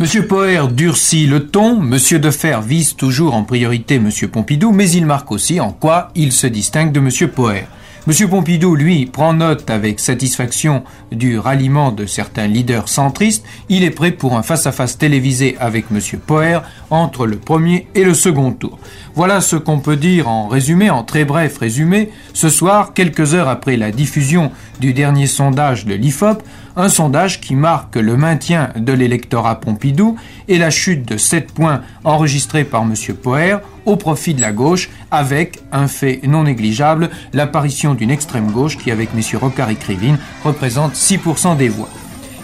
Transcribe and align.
Monsieur 0.00 0.26
Poher 0.26 0.68
durcit 0.68 1.26
le 1.26 1.48
ton, 1.48 1.78
Monsieur 1.78 2.18
Defer 2.18 2.60
vise 2.66 2.96
toujours 2.96 3.34
en 3.34 3.44
priorité 3.44 3.98
Monsieur 3.98 4.28
Pompidou, 4.28 4.72
mais 4.72 4.90
il 4.90 5.04
marque 5.04 5.30
aussi 5.30 5.60
en 5.60 5.72
quoi 5.72 6.08
il 6.14 6.32
se 6.32 6.46
distingue 6.46 6.90
de 6.90 7.00
Monsieur 7.00 7.28
Poher. 7.28 7.66
Monsieur 8.06 8.26
Pompidou, 8.26 8.74
lui, 8.76 9.04
prend 9.04 9.34
note 9.34 9.68
avec 9.68 10.00
satisfaction 10.00 10.84
du 11.12 11.38
ralliement 11.38 11.92
de 11.92 12.06
certains 12.06 12.46
leaders 12.46 12.88
centristes. 12.88 13.44
Il 13.68 13.84
est 13.84 13.90
prêt 13.90 14.10
pour 14.10 14.38
un 14.38 14.42
face-à-face 14.42 14.96
télévisé 14.96 15.58
avec 15.60 15.90
Monsieur 15.90 16.16
Poher 16.16 16.62
entre 16.88 17.26
le 17.26 17.36
premier 17.36 17.86
et 17.94 18.02
le 18.02 18.14
second 18.14 18.52
tour. 18.52 18.78
Voilà 19.14 19.42
ce 19.42 19.56
qu'on 19.56 19.80
peut 19.80 19.96
dire 19.96 20.28
en 20.28 20.48
résumé, 20.48 20.88
en 20.88 21.02
très 21.02 21.26
bref 21.26 21.58
résumé. 21.58 22.08
Ce 22.32 22.48
soir, 22.48 22.94
quelques 22.94 23.34
heures 23.34 23.50
après 23.50 23.76
la 23.76 23.90
diffusion 23.90 24.50
du 24.80 24.94
dernier 24.94 25.26
sondage 25.26 25.84
de 25.84 25.92
l'IFOP, 25.92 26.42
un 26.76 26.88
sondage 26.88 27.40
qui 27.40 27.54
marque 27.54 27.96
le 27.96 28.16
maintien 28.16 28.70
de 28.76 28.92
l'électorat 28.92 29.60
Pompidou 29.60 30.16
et 30.48 30.58
la 30.58 30.70
chute 30.70 31.06
de 31.06 31.16
7 31.16 31.52
points 31.52 31.82
enregistrés 32.04 32.64
par 32.64 32.82
M. 32.82 32.94
Poher 33.22 33.58
au 33.86 33.96
profit 33.96 34.34
de 34.34 34.40
la 34.40 34.52
gauche, 34.52 34.90
avec 35.10 35.60
un 35.72 35.88
fait 35.88 36.20
non 36.24 36.44
négligeable, 36.44 37.10
l'apparition 37.32 37.94
d'une 37.94 38.10
extrême 38.10 38.50
gauche 38.50 38.76
qui, 38.76 38.90
avec 38.90 39.10
M. 39.14 39.22
Rocard 39.38 39.70
et 39.70 39.76
Krivine, 39.76 40.18
représente 40.44 40.94
6% 40.94 41.56
des 41.56 41.68
voix. 41.68 41.88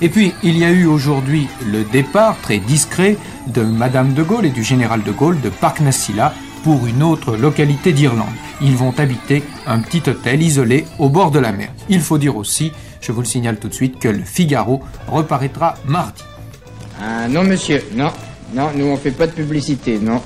Et 0.01 0.09
puis, 0.09 0.35
il 0.43 0.59
y 0.59 0.65
a 0.65 0.71
eu 0.71 0.87
aujourd'hui 0.87 1.49
le 1.71 1.85
départ 1.85 2.37
très 2.43 2.59
discret 2.59 3.17
de 3.47 3.63
Madame 3.63 4.13
de 4.13 4.23
Gaulle 4.23 4.47
et 4.47 4.51
du 4.51 4.63
général 4.63 5.03
de 5.03 5.13
Gaulle 5.13 5.41
de 5.41 5.49
Parc 5.49 5.81
Nassila 5.81 6.35
pour 6.65 6.87
une 6.87 7.03
autre 7.03 7.37
localité 7.37 7.93
d'Irlande. 7.93 8.27
Ils 8.61 8.77
vont 8.77 8.95
habiter 8.99 9.43
un 9.67 9.81
petit 9.81 10.03
hôtel 10.09 10.43
isolé 10.43 10.87
au 10.99 11.09
bord 11.09 11.31
de 11.31 11.39
la 11.39 11.53
mer. 11.53 11.69
Il 11.89 12.01
faut 12.01 12.19
dire 12.19 12.37
aussi 12.37 12.73
je 13.01 13.13
vous 13.13 13.21
le 13.21 13.27
signale 13.27 13.59
tout 13.59 13.69
de 13.69 13.75
suite 13.75 13.99
que 14.01 14.09
le 14.09 14.25
Figaro 14.25 14.81
reparaîtra 15.07 15.75
mardi. 15.87 16.23
Ah 17.01 17.29
non 17.29 17.45
monsieur, 17.45 17.85
non, 17.95 18.11
non, 18.55 18.71
nous 18.75 18.87
on 18.87 18.97
fait 18.97 19.11
pas 19.11 19.27
de 19.27 19.33
publicité, 19.33 19.99
non. 20.01 20.21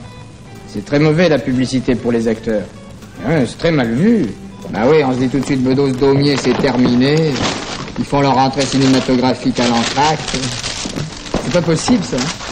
C'est 0.66 0.84
très 0.84 0.98
mauvais 0.98 1.28
la 1.28 1.38
publicité 1.38 1.94
pour 1.94 2.12
les 2.12 2.28
acteurs. 2.28 2.64
Ah 3.26 3.44
c'est 3.44 3.58
très 3.58 3.72
mal 3.72 3.92
vu. 3.92 4.26
Bah 4.72 4.84
oui, 4.88 5.02
on 5.04 5.12
se 5.12 5.18
dit 5.18 5.28
tout 5.28 5.40
de 5.40 5.44
suite 5.44 5.62
Bedos 5.62 5.90
Daumier, 5.90 6.36
c'est 6.36 6.56
terminé. 6.56 7.32
Ils 7.98 8.04
font 8.04 8.20
leur 8.20 8.38
entrée 8.38 8.64
cinématographique 8.64 9.58
à 9.60 9.68
l'entracte. 9.68 10.38
C'est 11.44 11.52
pas 11.52 11.62
possible 11.62 12.04
ça. 12.04 12.16
Hein. 12.16 12.49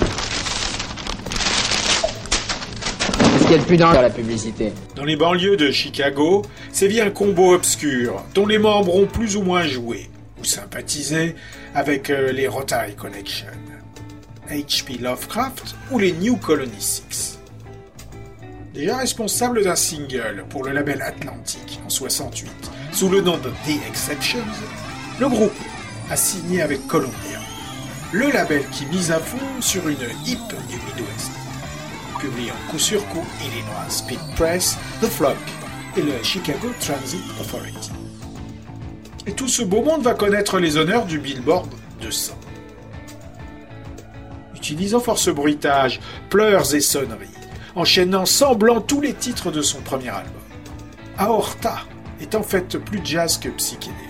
Dans 4.95 5.05
les 5.05 5.17
banlieues 5.17 5.57
de 5.57 5.71
Chicago, 5.71 6.43
sévit 6.71 7.01
un 7.01 7.11
combo 7.11 7.55
obscur 7.55 8.23
dont 8.35 8.47
les 8.47 8.59
membres 8.59 8.95
ont 8.95 9.07
plus 9.07 9.37
ou 9.37 9.43
moins 9.43 9.63
joué 9.63 10.11
ou 10.39 10.45
sympathisé 10.45 11.35
avec 11.75 12.11
euh, 12.11 12.31
les 12.31 12.47
Rotary 12.47 12.95
Connection, 12.95 13.47
H.P. 14.51 14.99
Lovecraft 14.99 15.77
ou 15.91 15.99
les 15.99 16.13
New 16.13 16.37
Colony 16.37 16.79
Six. 16.79 17.39
Déjà 18.75 18.99
responsable 18.99 19.65
d'un 19.65 19.77
single 19.77 20.45
pour 20.51 20.65
le 20.65 20.73
label 20.73 21.01
Atlantic 21.01 21.81
en 21.87 21.89
68 21.89 22.51
sous 22.93 23.09
le 23.09 23.23
nom 23.23 23.39
de 23.39 23.49
The 23.49 23.81
Exceptions, 23.89 24.45
le 25.21 25.29
groupe 25.29 25.53
a 26.11 26.17
signé 26.17 26.61
avec 26.61 26.87
Columbia, 26.87 27.41
le 28.13 28.31
label 28.31 28.67
qui 28.73 28.85
mise 28.87 29.11
à 29.11 29.19
fond 29.19 29.39
sur 29.61 29.89
une 29.89 29.97
hip 30.27 30.39
du 30.69 30.77
Midwest 30.77 31.28
publiant 32.19 32.55
coup 32.71 32.79
sur 32.79 33.07
coup 33.09 33.25
Illinois 33.41 33.89
Speed 33.89 34.19
Press, 34.37 34.77
The 35.01 35.07
Flock 35.07 35.37
et 35.97 36.03
le 36.03 36.23
Chicago 36.23 36.69
Transit 36.81 37.23
Authority. 37.41 37.91
Et 39.27 39.33
tout 39.33 39.49
ce 39.49 39.63
beau 39.63 39.83
monde 39.83 40.03
va 40.03 40.15
connaître 40.15 40.59
les 40.59 40.77
honneurs 40.77 41.07
du 41.07 41.19
Billboard 41.19 41.69
200. 42.01 42.35
Utilisant 44.55 45.01
force 45.01 45.29
bruitage, 45.29 46.01
pleurs 46.31 46.75
et 46.75 46.81
sonneries, 46.81 47.27
enchaînant 47.75 48.27
semblant 48.27 48.81
tous 48.81 49.01
les 49.01 49.15
titres 49.15 49.51
de 49.51 49.63
son 49.63 49.81
premier 49.81 50.09
album. 50.09 50.33
Aorta 51.17 51.81
est 52.21 52.35
en 52.35 52.43
fait 52.43 52.79
plus 52.79 53.01
jazz 53.05 53.39
que 53.39 53.49
psychédélique. 53.51 54.09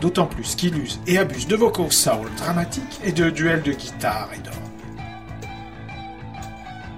D'autant 0.00 0.26
plus 0.26 0.54
qu'il 0.54 0.76
use 0.78 0.98
et 1.06 1.18
abuse 1.18 1.46
de 1.46 1.56
vocaux 1.56 1.90
soul 1.90 2.30
dramatiques 2.36 3.00
et 3.04 3.12
de 3.12 3.30
duels 3.30 3.62
de 3.62 3.72
guitare 3.72 4.30
et 4.34 4.38
d'or. 4.38 4.69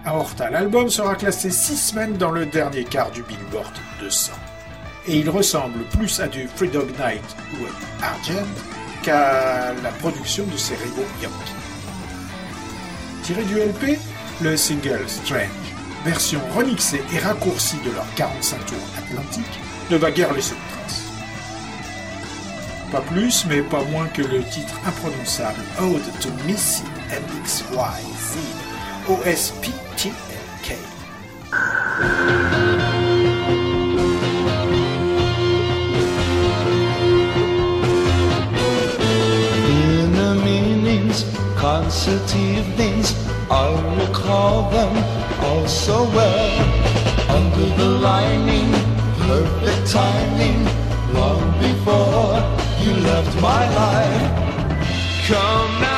Aorta, 0.05 0.51
l'album 0.51 0.91
sera 0.91 1.15
classé 1.15 1.51
6 1.51 1.77
semaines 1.77 2.17
dans 2.17 2.33
le 2.33 2.45
dernier 2.47 2.85
quart 2.85 3.11
du 3.13 3.23
Billboard 3.23 3.73
200. 4.01 4.33
Et 5.07 5.19
il 5.19 5.31
ressemble 5.31 5.85
plus 5.97 6.21
à 6.21 6.27
du 6.27 6.49
Free 6.49 6.69
Dog 6.69 6.89
Night 6.99 7.37
ou 7.55 7.67
à 8.03 8.07
Argent 8.09 8.47
qu'à 9.03 9.73
la 9.83 9.91
production 10.01 10.45
de 10.45 10.57
ses 10.57 10.75
rivaux 10.75 11.07
Yankee. 11.23 11.55
Tiré 13.23 13.45
du 13.45 13.61
LP, 13.61 13.99
le 14.43 14.57
single 14.57 15.05
Strange, 15.07 15.49
version 16.05 16.41
remixée 16.57 17.03
et 17.13 17.19
raccourcie 17.19 17.79
de 17.85 17.93
leur 17.93 18.07
45 18.17 18.67
tours 18.67 18.77
atlantique, 18.99 19.61
ne 19.91 19.97
va 19.97 20.11
guère 20.11 20.33
laisser 20.33 20.55
de. 20.55 20.73
Pas 22.91 23.01
plus, 23.01 23.47
mais 23.47 23.63
pas 23.63 23.83
moins 23.85 24.07
que 24.09 24.21
le 24.21 24.43
titre 24.43 24.79
imprononçable 24.85 25.63
Ode 25.81 26.03
to 26.21 26.29
Missy 26.47 26.83
MXYZ 27.09 28.37
OSPTNK. 29.09 29.82
Meanings, 40.45 41.25
concert 41.57 42.35
evenings, 42.35 43.15
I 43.49 43.71
recall 44.01 44.71
them 44.71 44.93
all 45.45 45.69
so 45.69 46.03
well. 46.03 46.51
Under 47.31 47.67
the 47.77 47.89
lining, 48.03 48.73
perfect 49.29 49.93
timing, 49.93 50.65
long 51.15 51.53
before 51.61 52.43
you 52.83 52.93
left 53.07 53.41
my 53.41 53.69
life. 53.77 55.29
Come 55.29 55.81
now. 55.81 55.92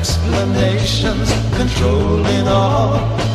Explanations, 0.00 1.30
controlling 1.54 2.48
all 2.48 3.29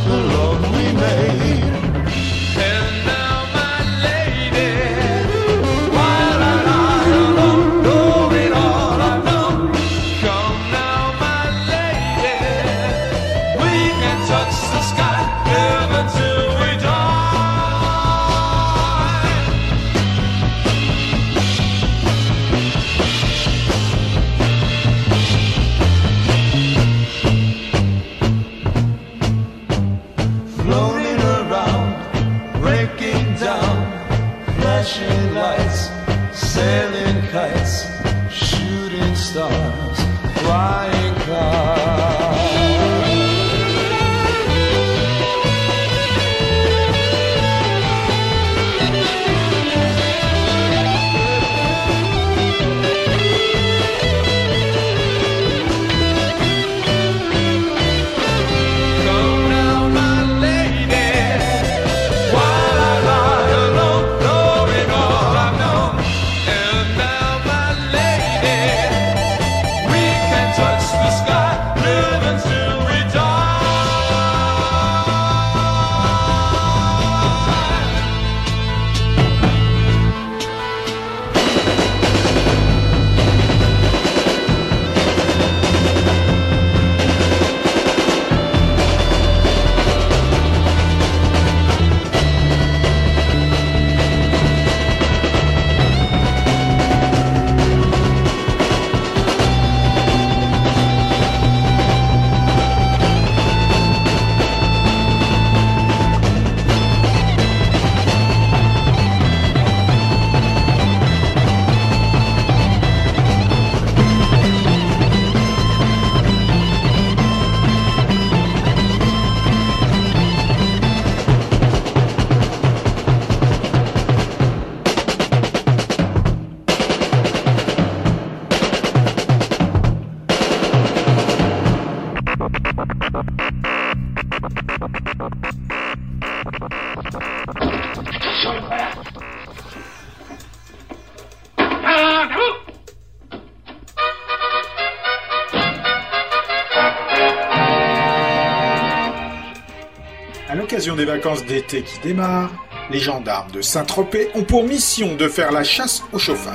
des 150.96 151.06
vacances 151.06 151.46
d'été 151.46 151.82
qui 151.82 152.00
démarrent, 152.00 152.52
les 152.90 153.00
gendarmes 153.00 153.52
de 153.52 153.62
Saint-Tropez 153.62 154.30
ont 154.36 154.44
pour 154.44 154.64
mission 154.64 155.16
de 155.16 155.28
faire 155.28 155.52
la 155.52 155.64
chasse 155.64 156.04
aux 156.14 156.20
chauffards. 156.20 156.54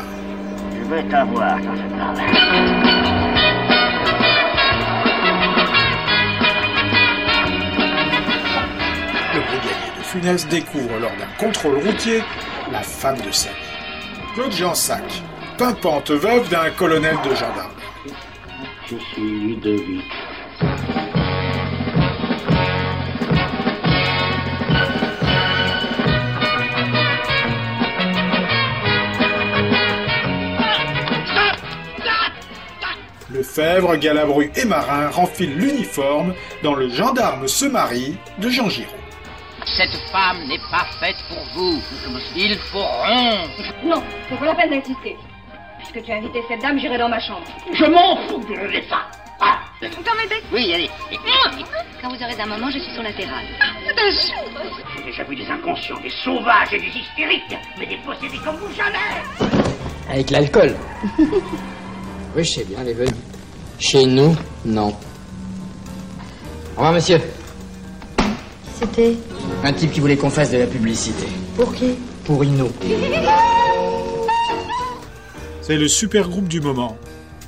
Je 0.72 0.84
veux 0.94 1.08
t'avoir 1.08 1.56
dans 1.58 1.76
ce 1.76 1.94
travail. 1.96 2.26
Le 9.34 9.40
brigadier 9.40 9.98
de 9.98 10.02
Funès 10.02 10.48
découvre 10.48 10.98
lors 11.00 11.12
d'un 11.12 11.46
contrôle 11.46 11.78
routier 11.78 12.22
la 12.72 12.82
femme 12.82 13.20
de 13.20 13.30
sa 13.30 13.50
vie. 13.50 14.34
Claude 14.34 14.52
Jansac, 14.52 15.22
pimpante 15.58 16.10
veuve 16.10 16.48
d'un 16.48 16.70
colonel 16.70 17.16
de 17.24 17.34
gendarmes. 17.34 17.70
Je 18.88 18.96
suis 18.96 19.22
Ludovic. 19.22 20.04
Lefebvre, 33.50 33.96
Galabru 33.96 34.52
et 34.54 34.64
Marin 34.64 35.08
renfilent 35.08 35.56
l'uniforme 35.56 36.34
dans 36.62 36.74
le 36.74 36.88
gendarme 36.88 37.48
se 37.48 37.64
marie 37.64 38.16
de 38.38 38.48
Jean 38.48 38.68
Giraud. 38.68 38.94
Cette 39.76 39.96
femme 40.12 40.46
n'est 40.46 40.60
pas 40.70 40.86
faite 41.00 41.16
pour 41.28 41.44
vous. 41.54 41.82
Il 42.36 42.56
faut 42.70 42.78
rompre. 42.78 43.74
Non, 43.84 44.02
c'est 44.28 44.38
pas 44.38 44.44
la 44.44 44.54
peine 44.54 44.70
d'insister. 44.70 45.16
Puisque 45.78 46.04
tu 46.04 46.12
as 46.12 46.16
invité 46.16 46.40
cette 46.46 46.62
dame, 46.62 46.78
j'irai 46.78 46.96
dans 46.96 47.08
ma 47.08 47.18
chambre. 47.18 47.42
Je 47.72 47.84
m'en 47.86 48.16
fous 48.28 48.38
de 48.38 48.54
les 48.68 48.82
femmes. 48.82 49.10
Ah. 49.40 49.58
M'aider 49.82 50.42
Oui, 50.52 50.72
allez. 50.72 50.90
Quand 52.00 52.08
vous 52.08 52.22
aurez 52.22 52.40
un 52.40 52.46
moment, 52.46 52.70
je 52.70 52.78
suis 52.78 52.92
sur 52.92 53.02
la 53.02 53.12
terrasse. 53.12 53.46
J'ai 54.96 55.02
déjà 55.02 55.24
vu 55.24 55.34
des 55.34 55.46
inconscients, 55.48 55.98
des 56.00 56.12
sauvages 56.22 56.72
et 56.72 56.78
des 56.78 56.86
hystériques, 56.86 57.56
mais 57.78 57.86
des 57.86 57.98
possédés 58.06 58.38
comme 58.44 58.56
vous 58.56 58.72
jamais. 58.74 58.98
Avec 60.08 60.30
l'alcool. 60.30 60.76
oui, 61.18 62.44
je 62.44 62.50
sais 62.50 62.64
bien, 62.64 62.84
les 62.84 62.94
venus. 62.94 63.29
Chez 63.80 64.04
nous, 64.04 64.36
non. 64.66 64.88
Au 66.76 66.76
revoir, 66.76 66.92
monsieur. 66.92 67.18
C'était? 68.78 69.14
Un 69.64 69.72
type 69.72 69.92
qui 69.92 70.00
voulait 70.00 70.18
qu'on 70.18 70.28
fasse 70.28 70.50
de 70.50 70.58
la 70.58 70.66
publicité. 70.66 71.26
pour 71.56 71.74
qui? 71.74 71.94
Pour 72.24 72.44
Inno. 72.44 72.68
C'est 75.62 75.78
le 75.78 75.88
super 75.88 76.28
groupe 76.28 76.46
du 76.46 76.60
moment, 76.60 76.98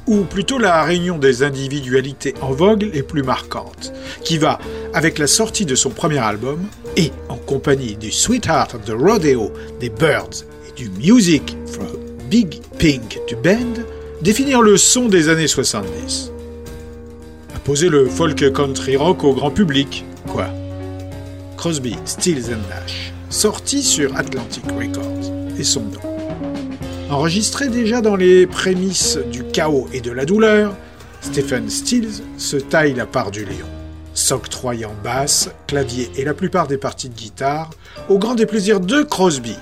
ou 0.06 0.22
plutôt 0.24 0.56
la 0.56 0.82
réunion 0.82 1.18
des 1.18 1.42
individualités 1.42 2.32
en 2.40 2.52
vogue 2.52 2.88
les 2.92 3.02
plus 3.02 3.22
marquantes, 3.22 3.92
qui 4.24 4.38
va, 4.38 4.58
avec 4.94 5.18
la 5.18 5.26
sortie 5.26 5.66
de 5.66 5.74
son 5.74 5.90
premier 5.90 6.18
album, 6.18 6.64
et 6.96 7.12
en 7.28 7.36
compagnie 7.36 7.96
du 7.96 8.10
Sweetheart 8.10 8.74
of 8.74 8.84
the 8.86 8.94
Rodeo, 8.98 9.52
des 9.80 9.90
Birds 9.90 10.46
et 10.66 10.72
du 10.72 10.88
Music 10.88 11.56
from 11.66 11.88
Big 12.30 12.62
Pink 12.78 13.18
du 13.28 13.36
band, 13.36 13.82
définir 14.22 14.62
le 14.62 14.76
son 14.76 15.08
des 15.08 15.28
années 15.28 15.48
70. 15.48 16.30
Imposer 17.56 17.88
le 17.88 18.06
folk 18.06 18.52
country 18.52 18.96
rock 18.96 19.24
au 19.24 19.34
grand 19.34 19.50
public, 19.50 20.04
quoi. 20.28 20.46
Crosby, 21.56 21.96
Stills 22.04 22.54
and 22.54 22.68
Nash, 22.68 23.12
sorti 23.30 23.82
sur 23.82 24.16
Atlantic 24.16 24.62
Records, 24.78 25.32
et 25.58 25.64
son 25.64 25.80
nom. 25.80 26.00
Enregistré 27.10 27.66
déjà 27.66 28.00
dans 28.00 28.14
les 28.14 28.46
prémices 28.46 29.18
du 29.32 29.42
chaos 29.42 29.88
et 29.92 30.00
de 30.00 30.12
la 30.12 30.24
douleur, 30.24 30.76
Stephen 31.20 31.68
Stills 31.68 32.22
se 32.38 32.56
taille 32.56 32.94
la 32.94 33.06
part 33.06 33.32
du 33.32 33.44
lion, 33.44 33.66
s'octroyant 34.14 34.94
basse, 35.02 35.50
clavier 35.66 36.10
et 36.16 36.24
la 36.24 36.34
plupart 36.34 36.68
des 36.68 36.78
parties 36.78 37.08
de 37.08 37.14
guitare, 37.14 37.70
au 38.08 38.18
grand 38.18 38.36
déplaisir 38.36 38.78
de 38.78 39.02
Crosby, 39.02 39.56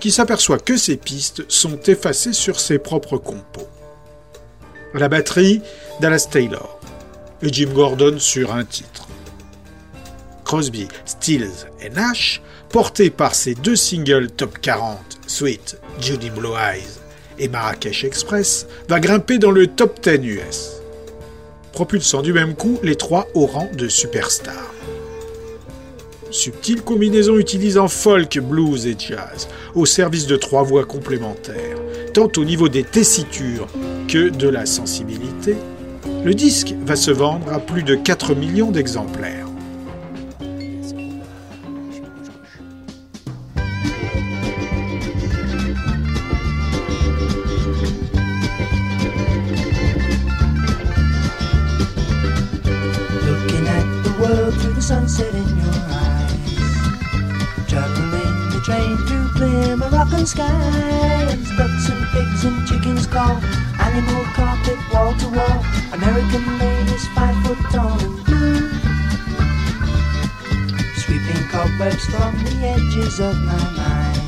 qui 0.00 0.10
s'aperçoit 0.10 0.58
que 0.58 0.78
ses 0.78 0.96
pistes 0.96 1.44
sont 1.48 1.78
effacées 1.82 2.32
sur 2.32 2.60
ses 2.60 2.78
propres 2.78 3.18
compos. 3.18 3.68
La 4.96 5.08
batterie, 5.10 5.60
Dallas 6.00 6.26
Taylor 6.30 6.80
et 7.42 7.52
Jim 7.52 7.68
Gordon 7.74 8.18
sur 8.18 8.54
un 8.54 8.64
titre. 8.64 9.06
Crosby, 10.44 10.88
Stills 11.04 11.66
et 11.82 11.90
Nash, 11.90 12.40
portés 12.70 13.10
par 13.10 13.34
ses 13.34 13.54
deux 13.54 13.76
singles 13.76 14.30
top 14.30 14.58
40, 14.58 14.98
Sweet, 15.26 15.78
Judy 16.00 16.30
Blue 16.30 16.54
Eyes 16.54 16.98
et 17.38 17.48
Marrakech 17.48 18.04
Express, 18.04 18.66
va 18.88 18.98
grimper 18.98 19.38
dans 19.38 19.50
le 19.50 19.66
top 19.66 20.00
10 20.00 20.26
US, 20.28 20.70
propulsant 21.72 22.22
du 22.22 22.32
même 22.32 22.54
coup 22.54 22.78
les 22.82 22.96
trois 22.96 23.28
au 23.34 23.44
rang 23.44 23.68
de 23.74 23.88
superstars. 23.88 24.72
Subtile 26.30 26.82
combinaison 26.82 27.38
utilisant 27.38 27.88
folk, 27.88 28.38
blues 28.38 28.86
et 28.86 28.96
jazz, 28.98 29.48
au 29.74 29.86
service 29.86 30.26
de 30.26 30.36
trois 30.36 30.62
voix 30.62 30.84
complémentaires, 30.84 31.78
tant 32.12 32.30
au 32.36 32.44
niveau 32.44 32.68
des 32.68 32.82
tessitures 32.82 33.68
que 34.08 34.28
de 34.28 34.48
la 34.48 34.66
sensibilité, 34.66 35.56
le 36.24 36.34
disque 36.34 36.74
va 36.84 36.96
se 36.96 37.10
vendre 37.10 37.52
à 37.52 37.60
plus 37.60 37.82
de 37.82 37.94
4 37.94 38.34
millions 38.34 38.70
d'exemplaires. 38.70 39.45
Of 73.06 73.36
my 73.38 73.70
mind. 73.76 74.18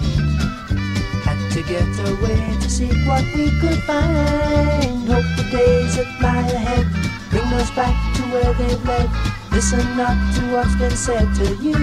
Had 1.26 1.50
to 1.50 1.62
get 1.64 1.82
away 2.08 2.56
to 2.60 2.70
seek 2.70 2.94
what 3.08 3.24
we 3.34 3.50
could 3.60 3.82
find. 3.82 5.08
Hope 5.08 5.26
the 5.36 5.46
days 5.50 5.96
that 5.96 6.06
lie 6.22 6.46
ahead 6.46 6.86
bring 7.28 7.52
us 7.58 7.70
back 7.72 7.96
to 8.16 8.22
where 8.30 8.54
they've 8.54 8.84
led. 8.86 9.10
Listen 9.50 9.84
not 9.96 10.16
to 10.36 10.42
what's 10.52 10.74
been 10.76 10.96
said 10.96 11.26
to 11.34 11.46
you. 11.56 11.78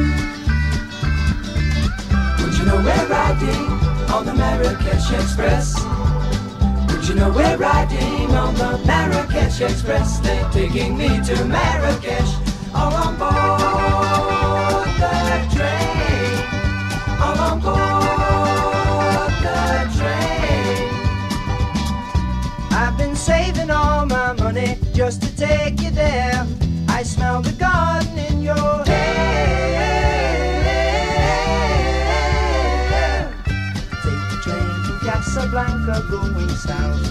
Would 2.40 2.58
you 2.58 2.66
know 2.66 2.78
we're 2.78 3.08
riding 3.08 3.66
on 4.10 4.26
the 4.26 4.34
Marrakesh 4.34 5.12
Express? 5.12 5.76
Would 6.90 7.08
you 7.10 7.16
know 7.16 7.30
we're 7.30 7.58
riding 7.58 8.32
on 8.32 8.56
the 8.56 8.82
Marrakesh 8.88 9.60
Express? 9.60 10.20
They're 10.22 10.50
taking 10.52 10.98
me 10.98 11.10
to 11.26 11.46
Marrakesh, 11.46 12.34
all 12.74 12.94
on 12.94 13.18
board 13.18 13.45
just 25.06 25.22
to 25.22 25.30
take 25.38 25.80
you 25.82 25.92
there. 25.92 26.48
I 26.90 27.04
smell 27.04 27.40
the 27.40 27.52
garden 27.52 28.18
in 28.18 28.42
your 28.42 28.84
hair. 28.86 29.06
Take 34.02 34.26
the 34.32 34.40
train 34.42 34.76
to 34.88 34.94
Casablanca 35.06 35.96
going 36.10 36.50
south. 36.50 37.06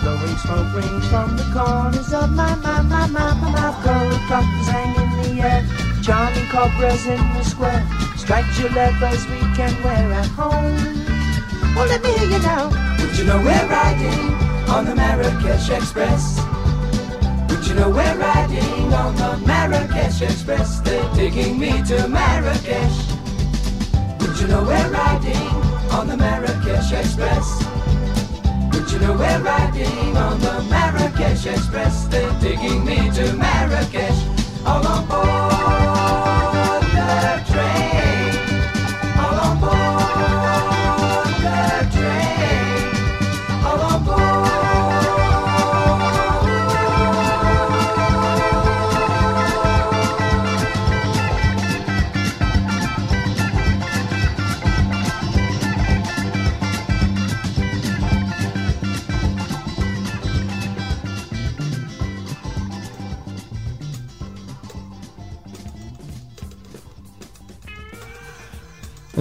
Blowing 0.00 0.36
smoke 0.38 0.72
rings 0.74 1.06
from 1.08 1.36
the 1.36 1.44
corners 1.52 2.14
of 2.14 2.30
my, 2.30 2.54
my, 2.54 2.80
my, 2.80 3.08
my, 3.08 3.34
my 3.34 3.50
mouth. 3.50 3.84
Gold 3.84 4.14
hang 4.64 4.94
in 5.02 5.10
the 5.20 5.42
air. 5.42 5.62
Charming 6.02 6.48
cobras 6.48 7.04
in 7.06 7.20
the 7.34 7.42
square. 7.42 7.84
Striped 8.16 8.58
levers 8.72 9.26
we 9.28 9.40
can 9.52 9.74
wear 9.82 10.14
at 10.14 10.28
home. 10.28 11.04
Well, 11.76 11.86
let 11.88 12.02
me 12.02 12.10
hear 12.16 12.30
you 12.30 12.38
now. 12.38 12.70
Would 13.00 13.18
you 13.18 13.24
know 13.24 13.36
we're 13.36 13.68
riding 13.68 14.32
on 14.70 14.86
the 14.86 14.94
Marrakesh 14.94 15.68
Express? 15.68 16.43
Would 17.64 17.70
you 17.70 17.80
know 17.80 17.88
we're 17.88 18.18
riding 18.18 18.92
on 18.92 19.16
the 19.16 19.46
Marrakesh 19.46 20.20
Express? 20.20 20.80
They're 20.80 21.10
taking 21.14 21.58
me 21.58 21.70
to 21.84 22.06
Marrakesh. 22.08 23.10
Would 24.20 24.38
you 24.38 24.48
know 24.48 24.62
we're 24.64 24.90
riding 24.90 25.48
on 25.90 26.06
the 26.06 26.14
Marrakesh 26.14 26.92
Express? 26.92 27.64
Would 28.70 28.90
you 28.90 28.98
know 28.98 29.14
we're 29.14 29.40
riding 29.40 30.14
on 30.14 30.40
the 30.40 30.62
Marrakesh 30.68 31.46
Express? 31.46 32.04
They're 32.08 32.38
taking 32.40 32.84
me 32.84 32.96
to 33.12 33.32
Marrakesh. 33.32 34.22
All 34.66 34.86
on 34.86 35.08
board 35.08 35.83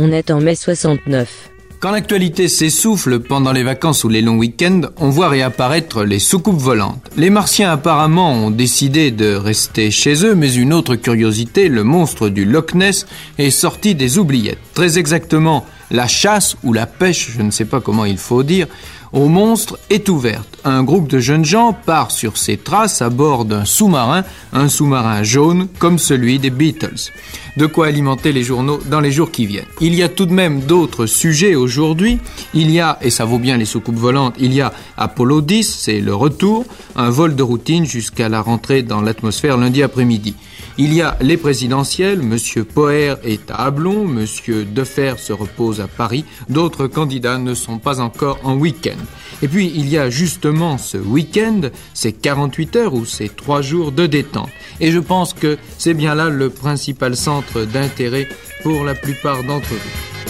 On 0.05 0.11
est 0.11 0.31
en 0.31 0.41
mai 0.41 0.55
69. 0.55 1.49
Quand 1.79 1.91
l'actualité 1.91 2.49
s'essouffle 2.49 3.21
pendant 3.21 3.53
les 3.53 3.63
vacances 3.63 4.03
ou 4.03 4.09
les 4.09 4.21
longs 4.21 4.35
week-ends, 4.35 4.81
on 4.97 5.09
voit 5.09 5.29
réapparaître 5.29 6.03
les 6.03 6.19
soucoupes 6.19 6.59
volantes. 6.59 7.09
Les 7.15 7.29
martiens 7.29 7.71
apparemment 7.71 8.33
ont 8.33 8.51
décidé 8.51 9.11
de 9.11 9.33
rester 9.33 9.91
chez 9.91 10.25
eux, 10.25 10.35
mais 10.35 10.53
une 10.55 10.73
autre 10.73 10.95
curiosité, 10.95 11.69
le 11.69 11.85
monstre 11.85 12.27
du 12.27 12.43
Loch 12.43 12.73
Ness, 12.73 13.05
est 13.37 13.49
sorti 13.49 13.95
des 13.95 14.17
oubliettes. 14.17 14.59
Très 14.73 14.99
exactement, 14.99 15.65
la 15.89 16.07
chasse 16.07 16.57
ou 16.63 16.73
la 16.73 16.85
pêche, 16.85 17.31
je 17.37 17.41
ne 17.41 17.51
sais 17.51 17.63
pas 17.63 17.79
comment 17.79 18.03
il 18.03 18.17
faut 18.17 18.43
dire, 18.43 18.67
au 19.13 19.27
monstre 19.29 19.79
est 19.89 20.09
ouverte. 20.09 20.59
Un 20.65 20.83
groupe 20.83 21.07
de 21.07 21.19
jeunes 21.19 21.45
gens 21.45 21.73
part 21.73 22.11
sur 22.11 22.37
ses 22.37 22.57
traces 22.57 23.01
à 23.01 23.09
bord 23.09 23.45
d'un 23.45 23.63
sous-marin, 23.63 24.23
un 24.51 24.67
sous-marin 24.67 25.23
jaune 25.23 25.67
comme 25.79 25.99
celui 25.99 26.39
des 26.39 26.49
Beatles. 26.49 27.11
De 27.55 27.67
quoi 27.67 27.87
alimenter 27.87 28.31
les 28.31 28.43
journaux 28.43 28.79
dans 28.89 28.99
les 28.99 29.11
jours 29.11 29.29
qui 29.29 29.45
viennent. 29.45 29.65
Il 29.79 29.93
y 29.93 30.01
a 30.01 30.09
tout 30.09 30.25
de 30.25 30.33
même 30.33 30.61
d'autres 30.61 31.05
sujets 31.05 31.53
aujourd'hui. 31.53 32.19
Il 32.55 32.71
y 32.71 32.79
a, 32.79 32.97
et 33.01 33.11
ça 33.11 33.25
vaut 33.25 33.37
bien 33.37 33.57
les 33.57 33.65
soucoupes 33.65 33.95
volantes, 33.95 34.35
il 34.39 34.53
y 34.53 34.61
a 34.61 34.73
Apollo 34.97 35.41
10, 35.41 35.75
c'est 35.81 35.99
le 35.99 36.15
retour, 36.15 36.65
un 36.95 37.11
vol 37.11 37.35
de 37.35 37.43
routine 37.43 37.85
jusqu'à 37.85 38.29
la 38.29 38.41
rentrée 38.41 38.81
dans 38.81 39.01
l'atmosphère 39.01 39.57
lundi 39.57 39.83
après-midi. 39.83 40.35
Il 40.79 40.91
y 40.91 41.03
a 41.03 41.17
les 41.21 41.37
présidentielles, 41.37 42.21
M. 42.21 42.65
Poher 42.65 43.15
est 43.23 43.51
à 43.51 43.65
Ablon, 43.65 44.05
M. 44.05 44.25
Defer 44.73 45.13
se 45.17 45.31
repose 45.31 45.79
à 45.81 45.87
Paris, 45.87 46.25
d'autres 46.49 46.87
candidats 46.87 47.37
ne 47.37 47.53
sont 47.53 47.77
pas 47.77 47.99
encore 47.99 48.39
en 48.43 48.55
week-end. 48.55 48.97
Et 49.43 49.47
puis 49.47 49.71
il 49.75 49.87
y 49.87 49.99
a 49.99 50.09
justement 50.09 50.79
ce 50.79 50.97
week-end, 50.97 51.61
ces 51.93 52.11
48 52.11 52.75
heures 52.77 52.93
ou 52.95 53.05
ces 53.05 53.29
3 53.29 53.61
jours 53.61 53.91
de 53.91 54.07
détente. 54.07 54.49
Et 54.79 54.91
je 54.91 54.99
pense 54.99 55.33
que 55.33 55.59
c'est 55.77 55.93
bien 55.93 56.15
là 56.15 56.29
le 56.29 56.49
principal 56.49 57.15
centre 57.15 57.65
d'intérêt 57.65 58.27
pour 58.63 58.83
la 58.83 58.95
plupart 58.95 59.43
d'entre 59.43 59.69
vous. 59.69 60.22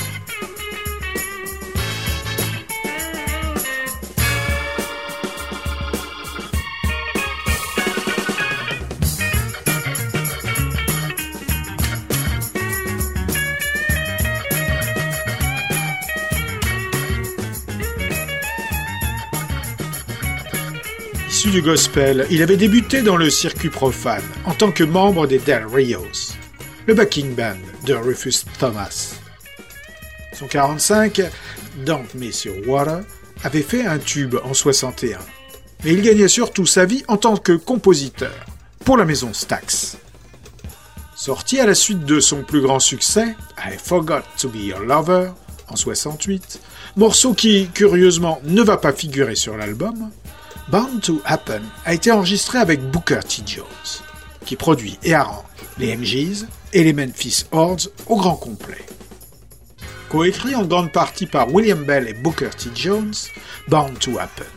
Du 21.53 21.62
gospel, 21.62 22.25
il 22.31 22.41
avait 22.41 22.57
débuté 22.57 23.03
dans 23.03 23.15
le 23.15 23.29
circuit 23.29 23.69
profane 23.69 24.24
en 24.45 24.55
tant 24.55 24.72
que 24.72 24.83
membre 24.83 25.27
des 25.27 25.38
Del 25.38 25.67
Rios, 25.67 26.33
le 26.88 26.95
backing 26.95 27.36
band 27.36 27.60
de 27.86 27.93
Rufus 27.93 28.45
Thomas. 28.57 29.13
Son 30.33 30.48
45, 30.48 31.22
Don't 31.86 32.07
Miss 32.15 32.45
Your 32.45 32.55
Water, 32.65 33.01
avait 33.43 33.62
fait 33.62 33.86
un 33.86 34.00
tube 34.00 34.36
en 34.43 34.55
61, 34.55 35.19
mais 35.83 35.93
il 35.93 36.01
gagnait 36.01 36.27
surtout 36.27 36.65
sa 36.65 36.86
vie 36.86 37.03
en 37.07 37.17
tant 37.17 37.38
que 37.38 37.53
compositeur 37.53 38.33
pour 38.83 38.98
la 38.98 39.05
maison 39.05 39.31
Stax. 39.31 39.98
Sorti 41.15 41.60
à 41.60 41.67
la 41.67 41.75
suite 41.75 42.03
de 42.03 42.19
son 42.19 42.41
plus 42.41 42.62
grand 42.62 42.79
succès, 42.79 43.36
I 43.60 43.77
Forgot 43.77 44.24
to 44.39 44.50
Be 44.50 44.55
Your 44.55 44.79
Lover, 44.79 45.29
en 45.67 45.75
68, 45.75 46.60
morceau 46.95 47.36
qui, 47.36 47.69
curieusement, 47.75 48.41
ne 48.43 48.63
va 48.63 48.77
pas 48.77 48.91
figurer 48.91 49.36
sur 49.36 49.55
l'album, 49.55 50.10
Bound 50.74 51.01
to 51.03 51.22
Happen 51.24 51.62
a 51.86 51.94
été 51.94 52.12
enregistré 52.12 52.58
avec 52.58 52.82
Booker 52.82 53.20
T. 53.20 53.44
Jones, 53.46 53.68
qui 54.44 54.56
produit 54.56 54.98
et 55.03 55.13
arrange 55.13 55.46
les 55.77 55.96
MGs 55.96 56.48
et 56.74 56.84
les 56.84 56.94
Memphis 56.94 57.46
Hordes 57.51 57.92
au 58.08 58.18
grand 58.18 58.36
complet. 58.36 58.84
Coécrit 60.10 60.56
en 60.56 60.65
grande 60.65 60.92
partie 60.92 61.27
par 61.27 61.53
William 61.53 61.84
Bell 61.84 62.08
et 62.08 62.15
Booker 62.15 62.50
T. 62.58 62.72
Jones, 62.74 63.13
Bound 63.68 64.00
to 64.00 64.18
Happen, 64.18 64.48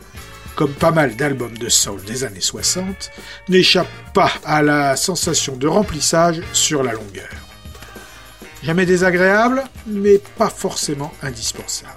comme 0.55 0.73
pas 0.73 0.89
mal 0.89 1.15
d'albums 1.15 1.59
de 1.59 1.69
soul 1.69 2.03
des 2.05 2.23
années 2.23 2.41
60, 2.41 3.11
n'échappe 3.49 3.87
pas 4.15 4.31
à 4.43 4.63
la 4.63 4.95
sensation 4.95 5.55
de 5.55 5.67
remplissage 5.67 6.41
sur 6.51 6.81
la 6.81 6.93
longueur. 6.93 7.29
Jamais 8.63 8.87
désagréable, 8.87 9.63
mais 9.85 10.19
pas 10.35 10.49
forcément 10.49 11.13
indispensable. 11.21 11.93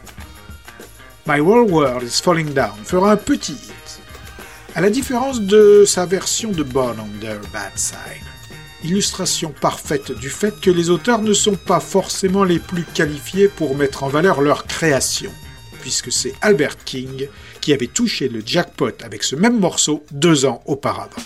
My 1.27 1.41
World 1.41 2.03
is 2.03 2.21
Falling 2.23 2.53
Down 2.53 2.85
fera 2.85 3.13
un 3.13 3.17
petit 3.17 3.57
à 4.75 4.81
la 4.81 4.91
différence 4.91 5.41
de 5.41 5.85
sa 5.87 6.07
version 6.07 6.51
de 6.53 6.63
Born 6.63 6.99
on 7.01 7.09
the 7.21 7.53
Bad 7.53 7.73
Side. 7.77 7.97
Illustration 8.85 9.53
parfaite 9.61 10.13
du 10.13 10.31
fait 10.31 10.59
que 10.61 10.71
les 10.71 10.91
auteurs 10.91 11.23
ne 11.23 11.33
sont 11.33 11.57
pas 11.57 11.81
forcément 11.81 12.45
les 12.45 12.59
plus 12.59 12.85
qualifiés 12.85 13.49
pour 13.49 13.77
mettre 13.77 14.05
en 14.05 14.09
valeur 14.09 14.41
leur 14.41 14.67
création, 14.67 15.31
puisque 15.81 16.13
c'est 16.13 16.35
Albert 16.41 16.83
King 16.85 17.29
qui 17.61 17.73
avait 17.73 17.89
touché 17.89 18.29
le 18.29 18.43
jackpot 18.45 18.93
avec 19.03 19.23
ce 19.23 19.37
même 19.37 19.59
morceau 19.59 20.05
deux 20.13 20.45
ans 20.45 20.63
auparavant. 20.67 21.23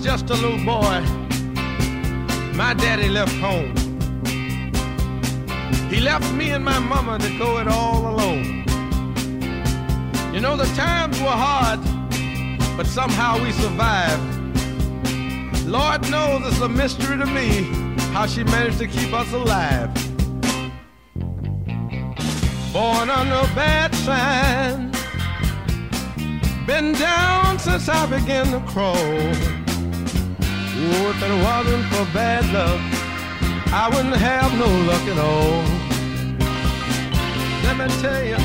Just 0.00 0.30
a 0.30 0.34
little 0.34 0.64
boy, 0.64 1.02
my 2.54 2.72
daddy 2.72 3.08
left 3.08 3.34
home. 3.42 3.87
He 5.90 6.00
left 6.00 6.30
me 6.34 6.50
and 6.50 6.62
my 6.62 6.78
mama 6.78 7.18
to 7.18 7.38
go 7.38 7.58
it 7.58 7.66
all 7.66 8.14
alone. 8.14 8.64
You 10.34 10.40
know, 10.40 10.54
the 10.54 10.66
times 10.76 11.18
were 11.20 11.28
hard, 11.28 11.80
but 12.76 12.86
somehow 12.86 13.42
we 13.42 13.52
survived. 13.52 14.22
Lord 15.66 16.10
knows 16.10 16.46
it's 16.46 16.60
a 16.60 16.68
mystery 16.68 17.16
to 17.16 17.26
me 17.26 17.62
how 18.12 18.26
she 18.26 18.44
managed 18.44 18.78
to 18.78 18.86
keep 18.86 19.14
us 19.14 19.32
alive. 19.32 19.92
Born 22.72 23.08
under 23.08 23.42
bad 23.54 23.94
sign, 23.94 24.92
been 26.66 26.92
down 26.92 27.58
since 27.58 27.88
I 27.88 28.04
began 28.06 28.46
to 28.52 28.60
crawl. 28.70 28.94
Oh, 30.80 31.10
if 31.10 31.22
it 31.22 31.42
wasn't 31.42 31.84
for 31.92 32.04
bad 32.12 32.44
luck, 32.52 32.80
I 33.72 33.88
wouldn't 33.88 34.16
have 34.16 34.52
no 34.58 34.66
luck 34.86 35.02
at 35.08 35.18
all. 35.18 35.77
Let 37.68 37.76
me 37.76 37.86
tell 38.00 38.24
you, 38.24 38.36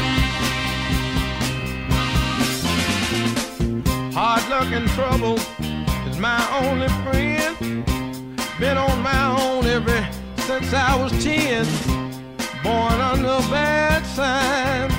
hard 4.14 4.44
luck 4.50 4.70
and 4.72 4.88
trouble 4.90 5.40
is 6.10 6.20
my 6.20 6.46
only 6.62 6.90
friend. 7.04 7.86
Been 8.60 8.78
on 8.78 9.02
my 9.02 9.26
own 9.42 9.66
ever 9.66 10.08
since 10.40 10.74
I 10.74 11.02
was 11.02 11.12
ten. 11.24 11.66
Born 12.64 13.00
under 13.00 13.30
a 13.30 13.50
bad 13.50 14.06
sign. 14.06 14.90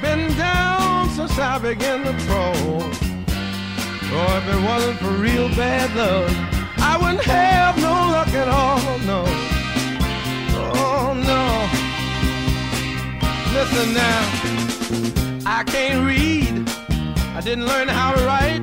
Been 0.00 0.32
down 0.38 1.10
since 1.10 1.36
I 1.38 1.58
began 1.58 2.04
to 2.04 2.14
crawl. 2.26 2.80
Oh, 4.14 4.38
if 4.38 4.46
it 4.54 4.62
wasn't 4.64 4.98
for 5.00 5.10
real 5.10 5.48
bad 5.56 5.94
luck, 5.96 6.30
I 6.78 6.96
wouldn't 6.96 7.24
have 7.24 7.76
no 7.78 7.92
luck 7.92 8.28
at 8.28 8.48
all, 8.48 8.98
no. 9.00 9.51
Listen 13.52 13.92
now, 13.94 14.22
I 15.46 15.62
can't 15.64 16.06
read. 16.06 16.68
I 17.36 17.40
didn't 17.42 17.66
learn 17.66 17.88
how 17.88 18.14
to 18.14 18.24
write. 18.24 18.62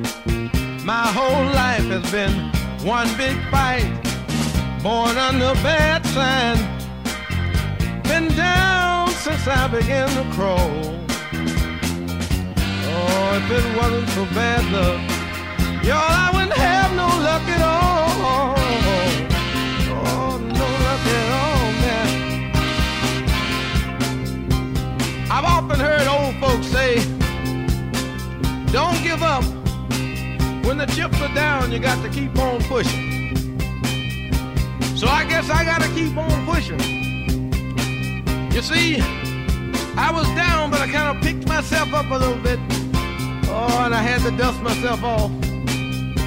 My 0.84 1.06
whole 1.06 1.44
life 1.62 1.86
has 1.94 2.10
been 2.10 2.32
one 2.84 3.08
big 3.16 3.36
fight. 3.50 3.88
Born 4.82 5.16
under 5.16 5.54
bad 5.62 6.04
sign. 6.06 6.56
Been 8.04 8.28
down 8.36 9.10
since 9.10 9.46
I 9.46 9.68
began 9.68 10.08
to 10.08 10.24
crawl. 10.34 10.70
Oh, 12.92 13.38
if 13.38 13.50
it 13.58 13.76
wasn't 13.76 14.08
for 14.10 14.26
bad 14.34 14.64
luck, 14.72 15.00
Y'all, 15.84 15.96
I 15.96 16.30
wouldn't 16.34 16.52
have 16.52 16.94
no 16.94 17.06
luck 17.06 17.42
at 17.48 17.62
all. 17.62 18.59
Often 25.80 25.98
heard 25.98 26.06
old 26.08 26.36
folks 26.36 26.66
say, 26.66 26.96
don't 28.72 29.02
give 29.02 29.22
up. 29.22 29.44
When 30.64 30.78
the 30.78 30.86
chips 30.86 31.20
are 31.20 31.34
down, 31.34 31.72
you 31.72 31.78
got 31.78 32.02
to 32.02 32.10
keep 32.10 32.38
on 32.38 32.62
pushing. 32.64 33.38
So 34.96 35.06
I 35.08 35.24
guess 35.24 35.48
I 35.50 35.64
got 35.64 35.80
to 35.82 35.88
keep 35.94 36.16
on 36.16 36.46
pushing. 36.46 36.80
You 38.52 38.62
see, 38.62 39.00
I 39.96 40.10
was 40.12 40.26
down, 40.28 40.70
but 40.70 40.80
I 40.80 40.90
kind 40.90 41.16
of 41.16 41.22
picked 41.22 41.46
myself 41.48 41.92
up 41.94 42.10
a 42.10 42.14
little 42.14 42.42
bit. 42.42 42.58
Oh, 43.52 43.82
and 43.84 43.94
I 43.94 44.02
had 44.02 44.22
to 44.22 44.36
dust 44.36 44.60
myself 44.60 45.02
off 45.02 45.30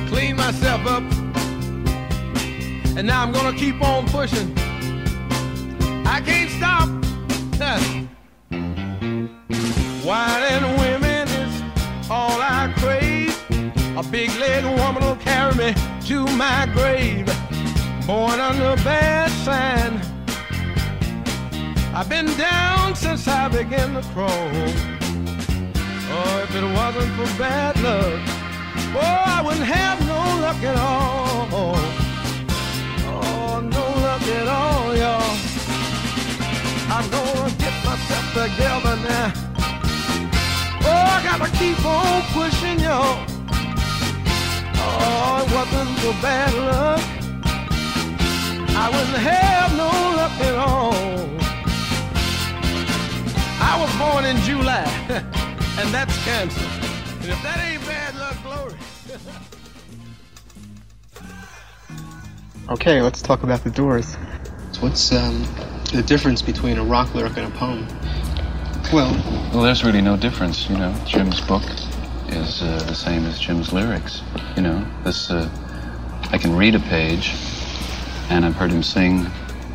clean 0.08 0.36
myself 0.36 0.86
up. 0.86 1.02
And 2.96 3.08
now 3.08 3.24
I'm 3.24 3.32
gonna 3.32 3.58
keep 3.58 3.82
on 3.82 4.08
pushing. 4.08 4.54
I 6.06 6.22
can't 6.22 6.52
stop. 6.52 8.00
Wine 10.04 10.44
and 10.44 10.66
women 10.82 11.28
is 11.30 11.62
all 12.10 12.38
I 12.42 12.74
crave. 12.76 13.34
A 13.98 14.04
big 14.04 14.30
leg 14.38 14.66
woman 14.66 15.02
will 15.02 15.16
carry 15.16 15.56
me 15.56 15.74
to 16.08 16.26
my 16.36 16.68
grave. 16.74 17.26
Born 18.06 18.38
under 18.38 18.72
a 18.72 18.84
bad 18.84 19.32
sign. 19.46 20.02
I've 21.96 22.10
been 22.10 22.26
down 22.38 22.96
since 22.96 23.30
I 23.30 23.48
began 23.48 23.94
to 23.94 24.02
crawl. 24.10 24.30
Oh, 26.16 26.44
if 26.44 26.54
it 26.54 26.64
wasn't 26.64 27.14
for 27.16 27.38
bad 27.40 27.80
luck, 27.80 28.20
oh, 28.96 29.24
I 29.26 29.42
wouldn't 29.42 29.66
have 29.66 30.00
no 30.06 30.20
luck 30.42 30.62
at 30.64 30.76
all. 30.76 31.48
Oh, 33.06 33.62
no 33.62 33.86
luck 34.02 34.22
at 34.24 34.48
all, 34.50 34.98
y'all. 34.98 35.38
I'm 36.92 37.10
gonna 37.10 37.56
get 37.58 37.86
myself 37.86 38.34
together 38.34 38.98
now. 39.08 39.43
I 41.34 41.40
gotta 41.40 41.58
keep 41.58 41.84
on 41.84 42.22
pushing, 42.32 42.80
y'all. 42.80 43.26
Oh, 44.78 45.44
it 45.44 45.52
wasn't 45.52 45.90
for 45.98 46.14
bad 46.22 46.54
luck. 46.54 47.02
I 48.78 48.90
wouldn't 48.94 49.18
have 49.18 49.76
no 49.76 49.90
luck 50.16 50.40
at 50.40 50.54
all. 50.54 50.94
I 53.60 53.82
was 53.82 53.92
born 53.98 54.26
in 54.26 54.38
July, 54.44 54.86
and 55.80 55.90
that's 55.92 56.16
cancer. 56.24 56.68
And 57.22 57.32
if 57.32 57.42
that 57.42 57.58
ain't 57.68 57.84
bad 57.88 58.16
luck, 58.16 58.38
glory. 58.44 58.78
Okay, 62.70 63.02
let's 63.02 63.22
talk 63.24 63.42
about 63.44 63.64
the 63.64 63.72
Doors. 63.72 64.16
What's 64.80 65.12
um, 65.12 65.46
the 65.92 66.04
difference 66.04 66.44
between 66.44 66.78
a 66.78 66.84
rock 66.84 67.14
lyric 67.16 67.38
and 67.38 67.52
a 67.52 67.58
poem? 67.58 67.88
Well, 68.94 69.12
Well, 69.52 69.64
there's 69.64 69.84
really 69.84 70.02
no 70.02 70.16
difference, 70.16 70.70
you 70.70 70.78
know. 70.78 70.94
Jim's 71.04 71.42
book 71.42 71.64
is 72.28 72.62
uh, 72.62 72.84
the 72.86 72.94
same 72.94 73.26
as 73.26 73.40
Jim's 73.40 73.74
lyrics. 73.74 74.22
You 74.56 74.62
know, 74.62 74.86
this 75.04 75.32
uh, 75.32 75.50
I 76.32 76.38
can 76.38 76.56
read 76.56 76.76
a 76.76 76.80
page, 76.80 77.34
and 78.30 78.46
I've 78.46 78.54
heard 78.54 78.70
him 78.70 78.84
sing 78.84 79.26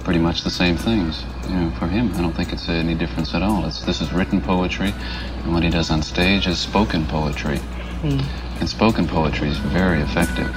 pretty 0.05 0.21
much 0.21 0.43
the 0.45 0.51
same 0.51 0.77
things. 0.77 1.25
You 1.49 1.57
know, 1.57 1.71
for 1.81 1.89
him, 1.89 2.15
I 2.15 2.21
don't 2.23 2.33
think 2.33 2.53
it's 2.53 2.69
any 2.69 2.95
difference 2.95 3.35
at 3.35 3.43
all. 3.43 3.67
It's 3.67 3.81
this 3.81 4.01
is 4.01 4.13
written 4.13 4.41
poetry, 4.41 4.95
and 5.43 5.53
what 5.53 5.65
he 5.65 5.71
does 5.71 5.91
on 5.91 6.01
stage 6.01 6.47
is 6.47 6.61
spoken 6.61 7.05
poetry. 7.05 7.59
And 8.61 8.69
spoken 8.69 9.09
poetry 9.09 9.49
is 9.49 9.59
very 9.59 10.01
effective. 10.01 10.55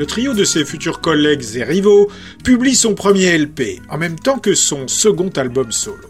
Le 0.00 0.06
trio 0.06 0.32
de 0.32 0.44
ses 0.44 0.64
futurs 0.64 1.02
collègues 1.02 1.44
et 1.56 1.62
rivaux 1.62 2.10
publie 2.42 2.74
son 2.74 2.94
premier 2.94 3.36
LP, 3.36 3.82
en 3.90 3.98
même 3.98 4.18
temps 4.18 4.38
que 4.38 4.54
son 4.54 4.88
second 4.88 5.28
album 5.36 5.72
solo. 5.72 6.08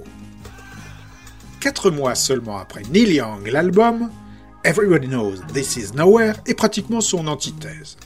Quatre 1.59 1.90
mois 1.90 2.14
seulement 2.14 2.59
après 2.59 2.83
Neil 2.92 3.14
Young, 3.14 3.48
l'album 3.48 4.09
Everybody 4.62 5.09
Knows 5.09 5.38
This 5.53 5.76
Is 5.76 5.96
Nowhere 5.96 6.35
est 6.46 6.55
pratiquement 6.55 7.00
son 7.00 7.26
antithèse. 7.26 7.96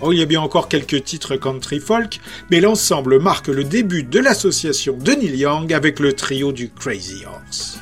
Oh, 0.00 0.12
il 0.14 0.18
y 0.20 0.22
a 0.22 0.24
bien 0.24 0.40
encore 0.40 0.70
quelques 0.70 1.04
titres 1.04 1.36
country 1.36 1.78
folk, 1.78 2.18
mais 2.50 2.62
l'ensemble 2.62 3.20
marque 3.20 3.48
le 3.48 3.64
début 3.64 4.02
de 4.02 4.18
l'association 4.18 4.96
de 4.96 5.12
Neil 5.12 5.36
Young 5.36 5.74
avec 5.74 6.00
le 6.00 6.14
trio 6.14 6.52
du 6.52 6.70
Crazy 6.70 7.26
Horse. 7.26 7.80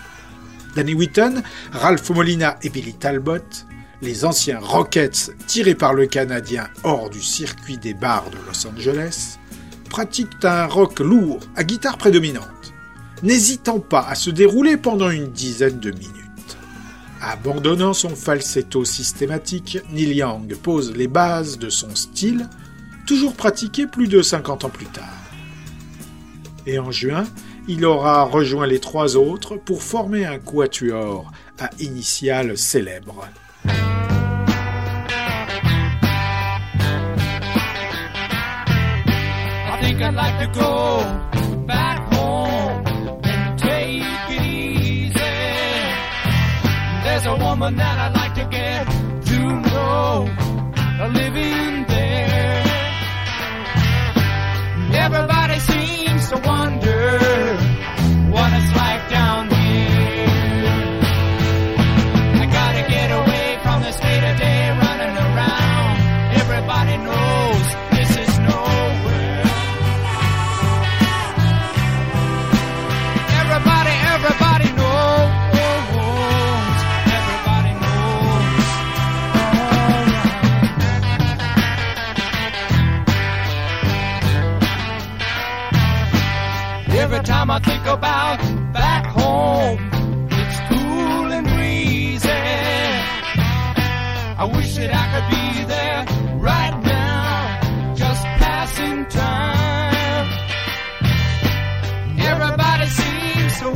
Danny 0.74 0.94
Whitten, 0.94 1.44
Ralph 1.70 2.10
Molina 2.10 2.58
et 2.64 2.70
Billy 2.70 2.94
Talbot, 2.94 3.38
les 4.02 4.24
anciens 4.24 4.58
Rockets 4.60 5.32
tirés 5.46 5.74
par 5.74 5.94
le 5.94 6.06
Canadien 6.06 6.68
hors 6.84 7.10
du 7.10 7.22
circuit 7.22 7.78
des 7.78 7.94
bars 7.94 8.30
de 8.30 8.36
Los 8.46 8.66
Angeles, 8.66 9.38
pratiquent 9.88 10.44
un 10.44 10.66
rock 10.66 11.00
lourd 11.00 11.40
à 11.56 11.64
guitare 11.64 11.98
prédominante, 11.98 12.72
n'hésitant 13.22 13.80
pas 13.80 14.06
à 14.08 14.14
se 14.14 14.30
dérouler 14.30 14.76
pendant 14.76 15.10
une 15.10 15.30
dizaine 15.30 15.80
de 15.80 15.90
minutes. 15.90 16.14
Abandonnant 17.20 17.92
son 17.92 18.16
falsetto 18.16 18.84
systématique, 18.86 19.78
Neil 19.92 20.14
Young 20.14 20.56
pose 20.56 20.96
les 20.96 21.08
bases 21.08 21.58
de 21.58 21.68
son 21.68 21.94
style, 21.94 22.48
toujours 23.06 23.34
pratiqué 23.34 23.86
plus 23.86 24.08
de 24.08 24.22
50 24.22 24.64
ans 24.64 24.70
plus 24.70 24.86
tard. 24.86 25.04
Et 26.66 26.78
en 26.78 26.90
juin, 26.90 27.24
il 27.68 27.84
aura 27.84 28.24
rejoint 28.24 28.66
les 28.66 28.80
trois 28.80 29.16
autres 29.16 29.56
pour 29.56 29.82
former 29.82 30.24
un 30.24 30.38
quatuor 30.38 31.30
à 31.58 31.68
initiales 31.78 32.56
célèbres. 32.56 33.28
I 33.64 33.70
think 39.82 40.00
I'd 40.02 40.14
like 40.14 40.38
to 40.40 40.46
go 40.58 41.00
back 41.66 42.12
home 42.12 42.84
and 43.24 43.58
take 43.58 44.02
it 44.30 44.42
easy. 44.42 45.12
There's 47.04 47.26
a 47.26 47.36
woman 47.36 47.76
that 47.76 47.98
I'd 47.98 48.14
like 48.14 48.34
to 48.34 48.44
get 48.50 48.86
to 49.26 49.38
know, 49.38 50.28
living 51.12 51.84
there. 51.86 52.64
Everybody 54.92 55.58
seems 55.60 56.28
to 56.30 56.36
wonder 56.46 57.18
what 58.30 58.52
it's 58.52 58.72
like 58.76 58.79
time 87.50 87.62
I 87.62 87.64
think 87.64 87.86
about 87.86 88.38
back 88.72 89.06
home, 89.06 89.78
it's 90.30 90.58
cool 90.68 91.32
and 91.32 91.46
breezy. 91.46 92.28
I 94.38 94.44
wish 94.56 94.76
that 94.76 94.90
I 94.94 95.04
could 95.12 95.28
be 95.30 95.64
there 95.64 96.04
right 96.38 96.82
now, 96.82 97.94
just 97.94 98.22
passing 98.38 99.06
time. 99.06 100.28
Everybody 102.18 102.86
seems 102.86 103.60
to 103.60 103.70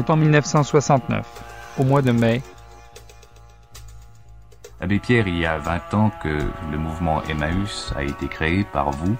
est 0.00 0.10
en 0.10 0.16
1969, 0.16 1.26
au 1.78 1.84
mois 1.84 2.02
de 2.02 2.12
mai. 2.12 2.42
Abbé 4.80 4.98
Pierre, 4.98 5.28
il 5.28 5.38
y 5.38 5.46
a 5.46 5.58
20 5.58 5.94
ans 5.94 6.10
que 6.22 6.38
le 6.72 6.78
mouvement 6.78 7.22
Emmaüs 7.28 7.92
a 7.96 8.02
été 8.02 8.28
créé 8.28 8.64
par 8.64 8.90
vous 8.90 9.16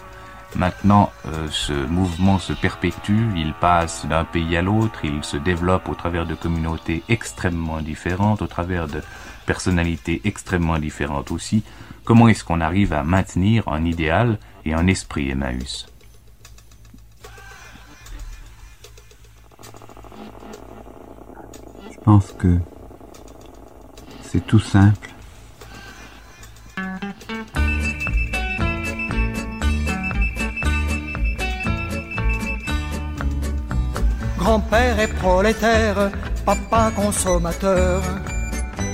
Maintenant, 0.56 1.12
euh, 1.26 1.46
ce 1.48 1.72
mouvement 1.72 2.38
se 2.38 2.52
perpétue, 2.52 3.28
il 3.36 3.54
passe 3.54 4.04
d'un 4.06 4.24
pays 4.24 4.56
à 4.56 4.62
l'autre, 4.62 5.04
il 5.04 5.22
se 5.22 5.36
développe 5.36 5.88
au 5.88 5.94
travers 5.94 6.26
de 6.26 6.34
communautés 6.34 7.04
extrêmement 7.08 7.80
différentes, 7.80 8.42
au 8.42 8.48
travers 8.48 8.88
de 8.88 9.00
personnalités 9.46 10.20
extrêmement 10.24 10.78
différentes 10.78 11.30
aussi. 11.30 11.62
Comment 12.04 12.28
est-ce 12.28 12.42
qu'on 12.42 12.60
arrive 12.60 12.92
à 12.92 13.04
maintenir 13.04 13.68
un 13.68 13.84
idéal 13.84 14.38
et 14.64 14.74
un 14.74 14.88
esprit 14.88 15.30
Emmaüs? 15.30 15.89
Pense 22.04 22.32
que 22.38 22.58
c'est 24.22 24.46
tout 24.46 24.60
simple. 24.60 25.10
Grand-père 34.38 34.98
est 34.98 35.14
prolétaire, 35.24 36.10
papa 36.44 36.90
consommateur. 36.96 38.02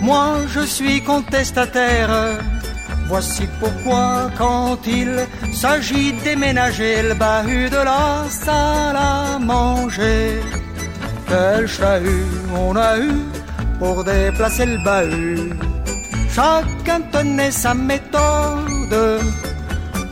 Moi 0.02 0.38
je 0.48 0.60
suis 0.60 1.02
contestataire. 1.02 2.38
Voici 3.08 3.46
pourquoi 3.60 4.30
quand 4.36 4.78
il 4.86 5.26
s'agit 5.52 6.12
déménager 6.24 7.02
le 7.02 7.14
bahut 7.14 7.70
de 7.70 7.76
la 7.76 8.24
salle 8.28 8.96
à 8.96 9.38
manger, 9.38 10.40
quel 11.28 11.66
chahut 11.66 12.26
on 12.54 12.76
a 12.76 12.98
eu 12.98 13.12
pour 13.78 14.04
déplacer 14.04 14.66
le 14.66 14.78
bahut. 14.84 15.52
Chacun 16.30 17.00
tenait 17.12 17.50
sa 17.50 17.74
méthode 17.74 19.20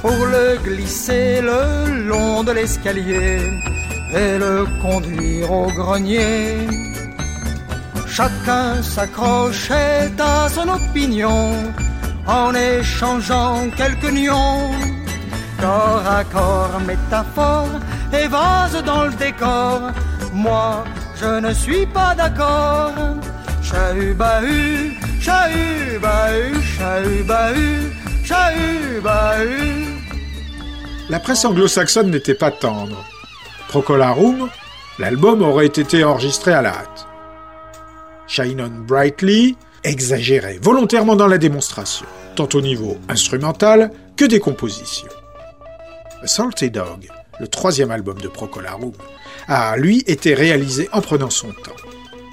pour 0.00 0.18
le 0.34 0.58
glisser 0.62 1.40
le 1.40 2.08
long 2.08 2.42
de 2.42 2.52
l'escalier 2.52 3.40
et 4.14 4.38
le 4.38 4.66
conduire 4.82 5.50
au 5.50 5.66
grenier. 5.66 6.66
Chacun 8.06 8.82
s'accrochait 8.82 10.12
à 10.18 10.48
son 10.48 10.68
opinion 10.68 11.52
en 12.26 12.54
échangeant 12.54 13.68
quelques 13.76 14.12
nions. 14.12 14.70
Corps 15.60 16.06
à 16.18 16.24
corps, 16.24 16.80
métaphore 16.86 17.74
et 18.12 18.26
vase 18.28 18.82
dans 18.84 19.04
le 19.04 19.12
décor. 19.12 19.90
Moi, 20.32 20.84
je 21.20 21.40
ne 21.40 21.52
suis 21.52 21.86
pas 21.86 22.14
d'accord. 22.14 22.92
La 31.08 31.20
presse 31.20 31.44
anglo-saxonne 31.44 32.10
n'était 32.10 32.34
pas 32.34 32.50
tendre. 32.50 33.04
Procolarum, 33.68 34.48
l'album 34.98 35.42
aurait 35.42 35.66
été 35.66 36.04
enregistré 36.04 36.52
à 36.52 36.62
la 36.62 36.70
hâte. 36.70 37.06
Shine 38.26 38.60
On 38.60 38.84
Brightly 38.86 39.56
exagérait 39.82 40.58
volontairement 40.62 41.16
dans 41.16 41.26
la 41.26 41.38
démonstration, 41.38 42.06
tant 42.36 42.48
au 42.54 42.60
niveau 42.60 42.98
instrumental 43.08 43.90
que 44.16 44.24
des 44.24 44.40
compositions. 44.40 45.08
A 46.22 46.26
Salty 46.26 46.70
Dog, 46.70 47.08
le 47.40 47.48
troisième 47.48 47.90
album 47.90 48.20
de 48.20 48.28
Procolarum, 48.28 48.92
a 49.48 49.76
lui 49.76 50.04
été 50.06 50.34
réalisé 50.34 50.88
en 50.92 51.00
prenant 51.00 51.30
son 51.30 51.48
temps, 51.48 51.76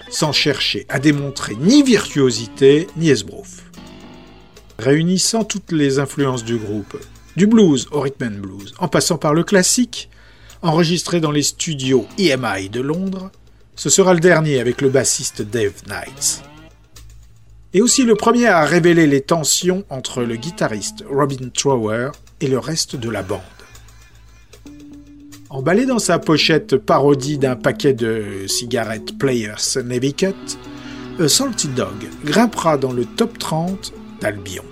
sans 0.09 0.31
chercher 0.31 0.85
à 0.89 0.99
démontrer 0.99 1.55
ni 1.59 1.83
virtuosité 1.83 2.87
ni 2.97 3.09
esbrouf. 3.09 3.63
Réunissant 4.79 5.43
toutes 5.43 5.71
les 5.71 5.99
influences 5.99 6.43
du 6.43 6.57
groupe, 6.57 6.97
du 7.35 7.47
blues 7.47 7.87
au 7.91 8.01
rhythm 8.01 8.25
and 8.25 8.39
blues, 8.41 8.73
en 8.79 8.87
passant 8.87 9.17
par 9.17 9.33
le 9.33 9.43
classique, 9.43 10.09
enregistré 10.61 11.19
dans 11.19 11.31
les 11.31 11.43
studios 11.43 12.07
EMI 12.17 12.69
de 12.69 12.81
Londres, 12.81 13.31
ce 13.75 13.89
sera 13.89 14.13
le 14.13 14.19
dernier 14.19 14.59
avec 14.59 14.81
le 14.81 14.89
bassiste 14.89 15.41
Dave 15.41 15.83
Knights. 15.87 16.43
Et 17.73 17.81
aussi 17.81 18.03
le 18.03 18.15
premier 18.15 18.47
à 18.47 18.65
révéler 18.65 19.07
les 19.07 19.21
tensions 19.21 19.85
entre 19.89 20.23
le 20.23 20.35
guitariste 20.35 21.03
Robin 21.09 21.49
Trower 21.53 22.11
et 22.41 22.47
le 22.47 22.59
reste 22.59 22.95
de 22.95 23.09
la 23.09 23.23
bande. 23.23 23.39
Emballé 25.53 25.85
dans 25.85 25.99
sa 25.99 26.17
pochette 26.17 26.77
parodie 26.77 27.37
d'un 27.37 27.57
paquet 27.57 27.91
de 27.91 28.47
cigarettes 28.47 29.17
Players 29.17 29.83
Navy 29.83 30.13
Cut, 30.13 30.33
A 31.19 31.27
Salty 31.27 31.67
Dog 31.67 32.07
grimpera 32.23 32.77
dans 32.77 32.93
le 32.93 33.03
top 33.03 33.37
30 33.37 33.91
d'Albion. 34.21 34.63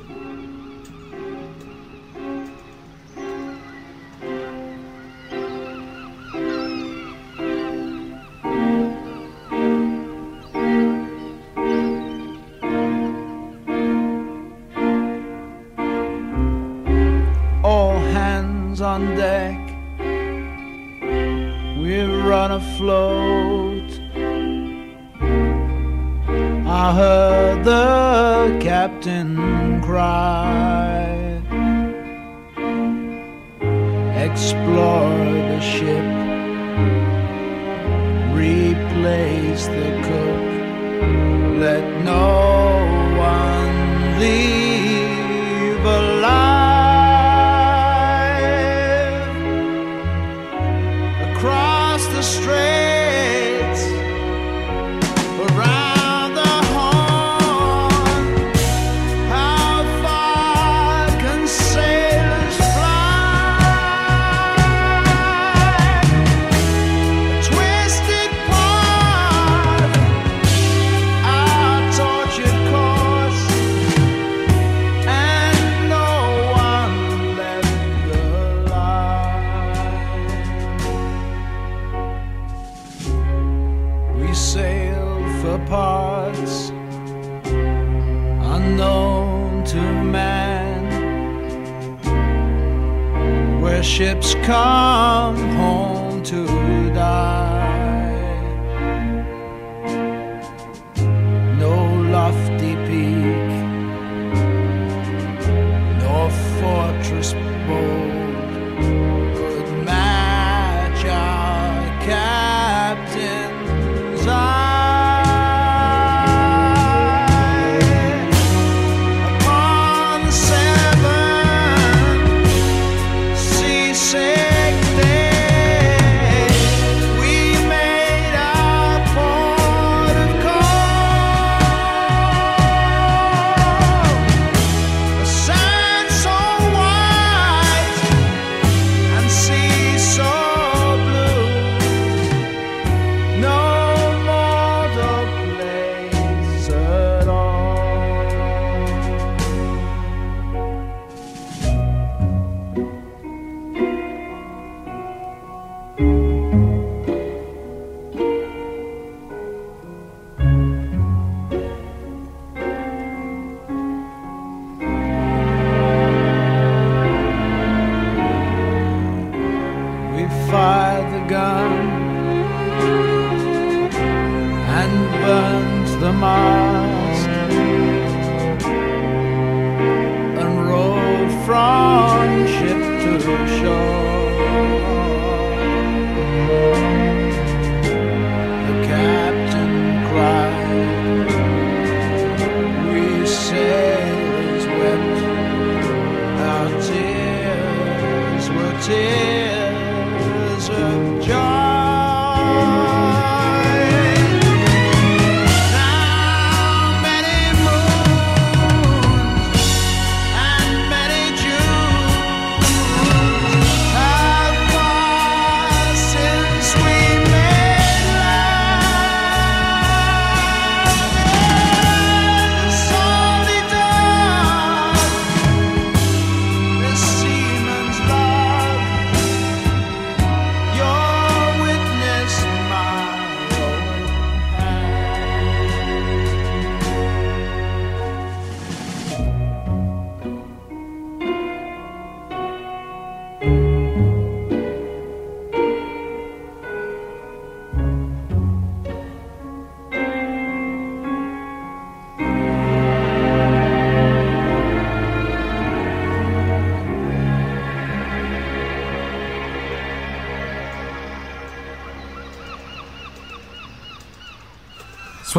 Ships 93.84 94.36
come 94.46 95.38
home 95.56 96.24
to 96.24 96.46
die. 96.94 97.59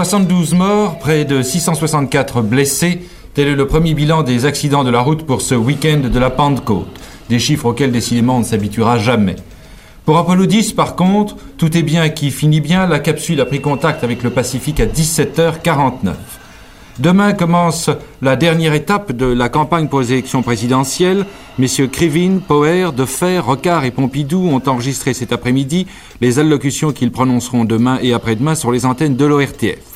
72 0.05 0.55
morts, 0.55 0.99
près 0.99 1.27
de 1.27 1.43
664 1.43 2.41
blessés, 2.41 3.03
tel 3.35 3.49
est 3.49 3.55
le 3.55 3.67
premier 3.67 3.93
bilan 3.93 4.23
des 4.23 4.47
accidents 4.47 4.83
de 4.83 4.89
la 4.89 5.03
route 5.03 5.27
pour 5.27 5.43
ce 5.43 5.55
week-end 5.55 6.09
de 6.11 6.19
la 6.19 6.31
Pentecôte, 6.31 6.89
des 7.29 7.39
chiffres 7.39 7.67
auxquels 7.67 7.93
décidément 7.93 8.37
on 8.37 8.39
ne 8.39 8.45
s'habituera 8.45 8.97
jamais. 8.97 9.37
Pour 10.07 10.17
Apollo 10.17 10.47
10, 10.47 10.73
par 10.73 10.97
contre, 10.97 11.37
tout 11.59 11.77
est 11.77 11.83
bien 11.83 12.09
qui 12.09 12.31
finit 12.31 12.63
bien, 12.63 12.87
la 12.87 12.99
capsule 12.99 13.43
a 13.43 13.45
pris 13.45 13.61
contact 13.61 14.03
avec 14.03 14.23
le 14.23 14.31
Pacifique 14.31 14.81
à 14.81 14.87
17h49. 14.87 16.15
Demain 16.99 17.35
commence 17.35 17.91
la 18.23 18.37
dernière 18.37 18.73
étape 18.73 19.13
de 19.13 19.27
la 19.27 19.51
campagne 19.51 19.89
pour 19.89 20.01
les 20.01 20.13
élections 20.13 20.41
présidentielles. 20.41 21.27
Messieurs 21.59 21.89
Krivine, 21.89 22.41
Poher, 22.41 22.95
Defer, 22.95 23.39
Rocard 23.41 23.85
et 23.85 23.91
Pompidou 23.91 24.49
ont 24.49 24.63
enregistré 24.67 25.13
cet 25.13 25.35
après-midi 25.35 25.87
les 26.23 26.39
allocutions 26.39 26.93
qu'ils 26.93 27.13
prononceront 27.13 27.67
demain 27.67 27.99
et 28.01 28.15
après-demain 28.15 28.55
sur 28.55 28.73
les 28.73 28.87
antennes 28.87 29.17
de 29.17 29.27
l'ORTF. 29.27 29.90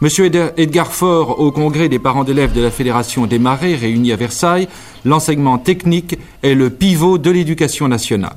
Monsieur 0.00 0.26
Ed- 0.26 0.54
Edgar 0.56 0.92
Faure, 0.92 1.40
au 1.40 1.52
congrès 1.52 1.88
des 1.90 1.98
parents 1.98 2.24
d'élèves 2.24 2.52
de 2.54 2.62
la 2.62 2.70
Fédération 2.70 3.26
des 3.26 3.38
Marais 3.38 3.74
réunis 3.74 4.12
à 4.12 4.16
Versailles, 4.16 4.68
l'enseignement 5.04 5.58
technique 5.58 6.16
est 6.42 6.54
le 6.54 6.70
pivot 6.70 7.18
de 7.18 7.30
l'éducation 7.30 7.86
nationale. 7.86 8.36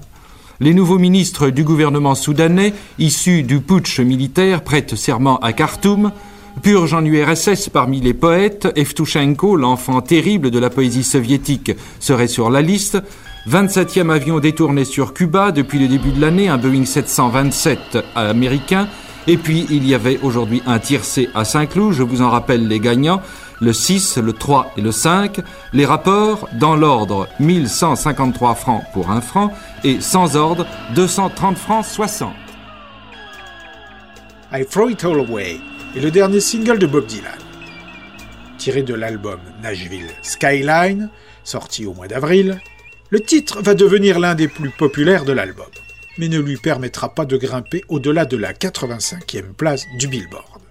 Les 0.60 0.74
nouveaux 0.74 1.00
ministres 1.00 1.50
du 1.50 1.64
gouvernement 1.64 2.16
soudanais, 2.16 2.74
issus 3.00 3.44
du 3.44 3.60
putsch 3.62 4.00
militaire, 4.02 4.62
prêtent 4.64 4.96
serment 4.96 5.38
à 5.40 5.54
Khartoum. 5.54 6.12
Purge 6.62 6.94
en 6.94 7.04
URSS 7.04 7.70
parmi 7.70 8.00
les 8.00 8.14
poètes, 8.14 8.68
Evtushenko, 8.76 9.56
l'enfant 9.56 10.02
terrible 10.02 10.52
de 10.52 10.60
la 10.60 10.70
poésie 10.70 11.04
soviétique, 11.04 11.72
serait 12.00 12.28
sur 12.28 12.50
la 12.52 12.62
liste. 12.62 13.02
27e 13.50 14.10
avion 14.12 14.40
détourné 14.40 14.86
sur 14.86 15.14
Cuba 15.14 15.52
depuis 15.52 15.80
le 15.80 15.88
début 15.88 16.12
de 16.12 16.22
l'année, 16.22 16.50
un 16.50 16.58
Boeing 16.58 16.86
727 16.86 17.80
américain. 18.16 18.88
Et 19.28 19.38
puis, 19.38 19.66
il 19.70 19.88
y 19.88 19.96
avait 19.96 20.20
aujourd'hui 20.22 20.62
un 20.66 20.80
tiercé 20.80 21.30
à 21.34 21.46
Saint-Cloud. 21.46 21.94
Je 21.94 22.04
vous 22.04 22.22
en 22.22 22.30
rappelle 22.30 22.68
les 22.68 22.80
gagnants. 22.80 23.22
Le 23.62 23.72
6, 23.72 24.18
le 24.18 24.34
3 24.34 24.74
et 24.76 24.82
le 24.82 24.92
5. 24.92 25.40
Les 25.72 25.86
rapports, 25.86 26.50
dans 26.54 26.76
l'ordre, 26.76 27.30
1153 27.40 28.56
francs 28.56 28.84
pour 28.92 29.12
un 29.12 29.22
franc 29.22 29.54
et 29.86 30.02
sans 30.02 30.36
ordre, 30.36 30.66
230 30.96 31.58
francs 31.58 31.86
60. 31.86 32.34
I 34.52 34.66
Throw 34.66 34.90
It 34.90 35.04
All 35.06 35.20
Away 35.20 35.58
est 35.96 36.02
le 36.02 36.12
dernier 36.12 36.40
single 36.40 36.78
de 36.78 36.86
Bob 36.86 37.06
Dylan. 37.06 37.32
Tiré 38.58 38.84
de 38.84 38.94
l'album 38.94 39.40
Nashville 39.62 40.10
Skyline, 40.22 41.10
sorti 41.44 41.86
au 41.86 41.94
mois 41.94 42.08
d'avril, 42.08 42.60
le 43.10 43.20
titre 43.20 43.62
va 43.62 43.74
devenir 43.74 44.20
l'un 44.20 44.36
des 44.36 44.48
plus 44.48 44.70
populaires 44.70 45.26
de 45.26 45.34
l'album, 45.34 45.66
mais 46.18 46.28
ne 46.28 46.40
lui 46.40 46.58
permettra 46.58 47.14
pas 47.14 47.26
de 47.26 47.38
grimper 47.38 47.84
au-delà 47.88 48.26
de 48.26 48.38
la 48.38 48.54
85e 48.54 49.54
place 49.54 49.86
du 49.98 50.08
Billboard. 50.08 50.62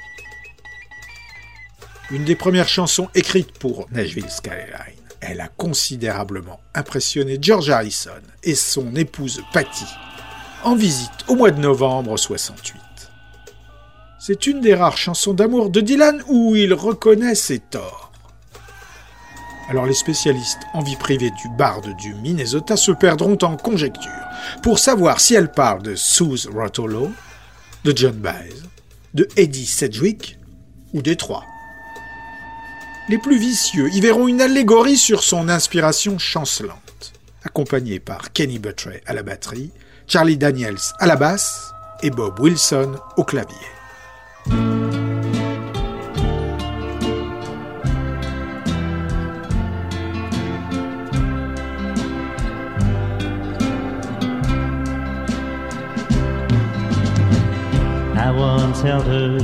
Une 2.11 2.25
des 2.25 2.37
premières 2.37 2.69
chansons 2.69 3.09
écrites 3.15 3.59
pour 3.59 3.87
Nashville 3.91 4.31
Skyline, 4.31 5.01
elle 5.21 5.41
a 5.41 5.49
considérablement 5.49 6.61
impressionné 6.75 7.39
George 7.41 7.71
Harrison 7.71 8.11
et 8.43 8.55
son 8.55 8.95
épouse 8.97 9.43
Patty 9.53 9.87
en 10.65 10.75
visite 10.75 11.11
au 11.29 11.35
mois 11.35 11.51
de 11.51 11.61
novembre 11.61 12.17
68. 12.17 12.81
C'est 14.19 14.47
une 14.47 14.61
des 14.61 14.75
rares 14.75 14.97
chansons 14.97 15.35
d'amour 15.35 15.71
de 15.71 15.81
Dylan 15.81 16.23
où 16.29 16.55
il 16.55 16.75
reconnaît 16.75 17.35
ses 17.35 17.59
torts. 17.59 18.12
Alors 19.69 19.87
les 19.87 19.95
spécialistes 19.95 20.63
en 20.75 20.83
vie 20.83 20.97
privée 20.97 21.31
du 21.31 21.49
barde 21.57 21.97
du 21.97 22.15
Minnesota 22.15 22.77
se 22.77 22.93
perdront 22.93 23.39
en 23.43 23.57
conjectures 23.57 24.11
pour 24.63 24.79
savoir 24.79 25.21
si 25.21 25.35
elle 25.35 25.51
parle 25.51 25.83
de 25.83 25.95
Suze 25.95 26.49
Rotolo, 26.53 27.11
de 27.85 27.97
John 27.97 28.17
Baez, 28.17 28.55
de 29.15 29.29
Eddie 29.37 29.67
Sedgwick 29.67 30.39
ou 30.93 31.03
des 31.03 31.17
trois. 31.17 31.45
Les 33.09 33.19
plus 33.19 33.39
vicieux 33.39 33.89
y 33.93 34.01
verront 34.01 34.29
une 34.29 34.41
allégorie 34.41 34.97
sur 34.97 35.23
son 35.23 35.49
inspiration 35.49 36.19
chancelante, 36.19 37.13
accompagnée 37.45 37.99
par 37.99 38.33
Kenny 38.33 38.59
Buttray 38.59 39.01
à 39.07 39.13
la 39.13 39.23
batterie, 39.23 39.71
Charlie 40.07 40.37
Daniels 40.37 40.79
à 40.99 41.07
la 41.07 41.17
basse 41.17 41.73
et 42.03 42.11
Bob 42.11 42.39
Wilson 42.41 42.97
au 43.17 43.25
clavier. 43.25 43.57
Held 58.83 59.05
her 59.07 59.39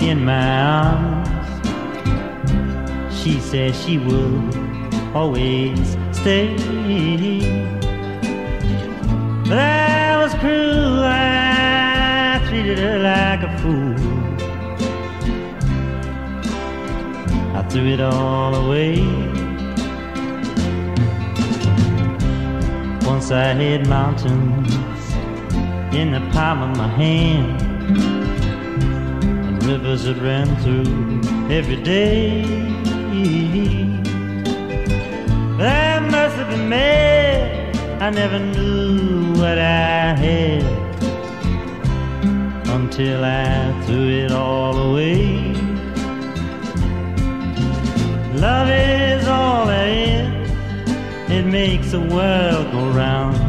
in 0.00 0.24
my 0.24 0.60
arms. 0.60 1.28
She 3.12 3.40
said 3.40 3.74
she 3.74 3.98
would 3.98 4.54
always 5.12 5.96
stay. 6.12 6.54
But 9.48 9.58
I 9.58 10.22
was 10.22 10.34
cruel, 10.34 11.02
I 11.02 12.40
treated 12.48 12.78
her 12.78 12.98
like 13.00 13.42
a 13.42 13.58
fool. 13.58 13.96
I 17.56 17.62
threw 17.68 17.86
it 17.88 18.00
all 18.00 18.54
away. 18.54 19.00
Once 23.04 23.32
I 23.32 23.52
had 23.52 23.88
mountains 23.88 24.93
in 25.94 26.10
the 26.10 26.20
palm 26.32 26.60
of 26.60 26.76
my 26.76 26.88
hand 26.88 27.60
and 29.46 29.64
rivers 29.64 30.02
that 30.04 30.16
ran 30.16 30.48
through 30.62 31.20
every 31.54 31.80
day. 31.82 32.42
But 35.56 35.68
I 35.68 36.00
must 36.00 36.34
have 36.36 36.50
been 36.50 36.68
mad. 36.68 37.76
I 38.02 38.10
never 38.10 38.40
knew 38.40 39.34
what 39.34 39.56
I 39.56 40.16
had 40.24 40.64
until 42.70 43.24
I 43.24 43.72
threw 43.86 44.08
it 44.08 44.32
all 44.32 44.76
away. 44.76 45.52
Love 48.34 48.68
is 48.68 49.28
all 49.28 49.66
there 49.66 49.88
is. 49.88 50.50
It 51.30 51.46
makes 51.46 51.92
the 51.92 52.00
world 52.00 52.72
go 52.72 52.90
round. 52.90 53.44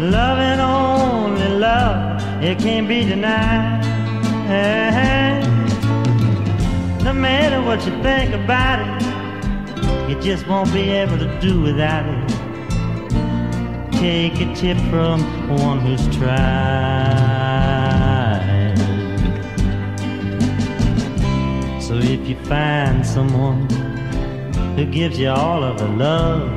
And 0.00 0.60
only 0.60 0.97
love 1.68 2.18
it 2.42 2.58
can't 2.58 2.88
be 2.88 3.00
denied. 3.04 3.84
No 7.02 7.12
matter 7.12 7.60
what 7.68 7.78
you 7.86 7.92
think 8.02 8.32
about 8.42 8.78
it, 8.84 10.08
you 10.08 10.14
just 10.28 10.46
won't 10.46 10.72
be 10.72 10.84
able 11.02 11.18
to 11.18 11.28
do 11.40 11.60
without 11.60 12.04
it. 12.14 12.28
Take 14.04 14.36
a 14.46 14.54
tip 14.54 14.78
from 14.90 15.18
one 15.64 15.80
who's 15.80 16.04
tried. 16.16 16.38
So 21.86 21.94
if 22.14 22.20
you 22.28 22.36
find 22.44 23.04
someone 23.04 23.60
who 24.76 24.84
gives 24.98 25.18
you 25.18 25.30
all 25.30 25.64
of 25.64 25.78
the 25.82 25.88
love, 26.06 26.56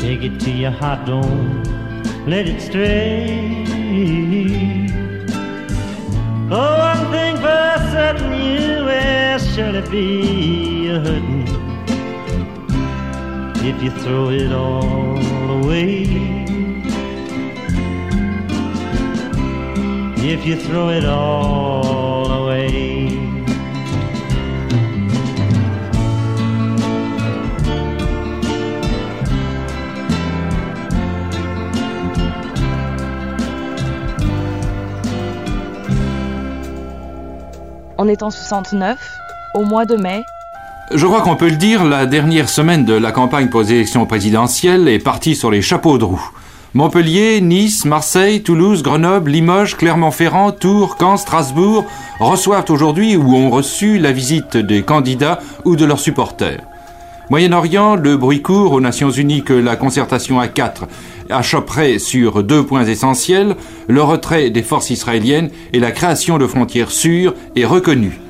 take 0.00 0.22
it 0.22 0.40
to 0.44 0.50
your 0.50 0.70
heart, 0.80 1.06
don't 1.06 1.85
let 2.26 2.48
it 2.48 2.60
stray. 2.60 3.64
Oh, 6.50 6.78
one 6.78 7.10
thing 7.12 7.36
for 7.36 7.90
certain, 7.92 8.32
you 8.32 8.84
will 8.84 9.38
surely 9.38 9.82
be 9.90 10.88
a 10.88 10.98
hurting 10.98 11.46
if 13.68 13.82
you 13.82 13.90
throw 13.90 14.30
it 14.30 14.52
all 14.52 15.18
away. 15.58 16.02
If 20.18 20.44
you 20.44 20.56
throw 20.56 20.88
it 20.88 21.04
all 21.04 22.05
On 37.98 38.08
est 38.08 38.22
en 38.22 38.30
69, 38.30 38.98
au 39.54 39.64
mois 39.64 39.86
de 39.86 39.96
mai. 39.96 40.24
Je 40.94 41.06
crois 41.06 41.22
qu'on 41.22 41.36
peut 41.36 41.48
le 41.48 41.56
dire, 41.56 41.84
la 41.84 42.06
dernière 42.06 42.48
semaine 42.48 42.84
de 42.84 42.92
la 42.92 43.10
campagne 43.10 43.48
pour 43.48 43.62
les 43.62 43.72
élections 43.72 44.06
présidentielles 44.06 44.86
est 44.86 44.98
partie 44.98 45.34
sur 45.34 45.50
les 45.50 45.62
chapeaux 45.62 45.98
de 45.98 46.04
roue. 46.04 46.30
Montpellier, 46.74 47.40
Nice, 47.40 47.86
Marseille, 47.86 48.42
Toulouse, 48.42 48.82
Grenoble, 48.82 49.30
Limoges, 49.30 49.76
Clermont-Ferrand, 49.76 50.52
Tours, 50.52 50.96
Caen, 51.00 51.16
Strasbourg 51.16 51.86
reçoivent 52.20 52.66
aujourd'hui 52.68 53.16
ou 53.16 53.34
ont 53.34 53.48
reçu 53.48 53.98
la 53.98 54.12
visite 54.12 54.58
des 54.58 54.82
candidats 54.82 55.40
ou 55.64 55.74
de 55.74 55.86
leurs 55.86 56.00
supporters. 56.00 56.60
Moyen-Orient, 57.28 57.96
le 57.96 58.16
bruit 58.16 58.40
court 58.40 58.72
aux 58.72 58.80
Nations 58.80 59.10
Unies 59.10 59.42
que 59.42 59.52
la 59.52 59.74
concertation 59.74 60.38
à 60.38 60.46
quatre 60.46 60.84
achopperait 61.28 61.98
sur 61.98 62.44
deux 62.44 62.64
points 62.64 62.84
essentiels, 62.84 63.56
le 63.88 64.00
retrait 64.00 64.50
des 64.50 64.62
forces 64.62 64.90
israéliennes 64.90 65.50
et 65.72 65.80
la 65.80 65.90
création 65.90 66.38
de 66.38 66.46
frontières 66.46 66.92
sûres 66.92 67.34
et 67.56 67.64
reconnues. 67.64 68.20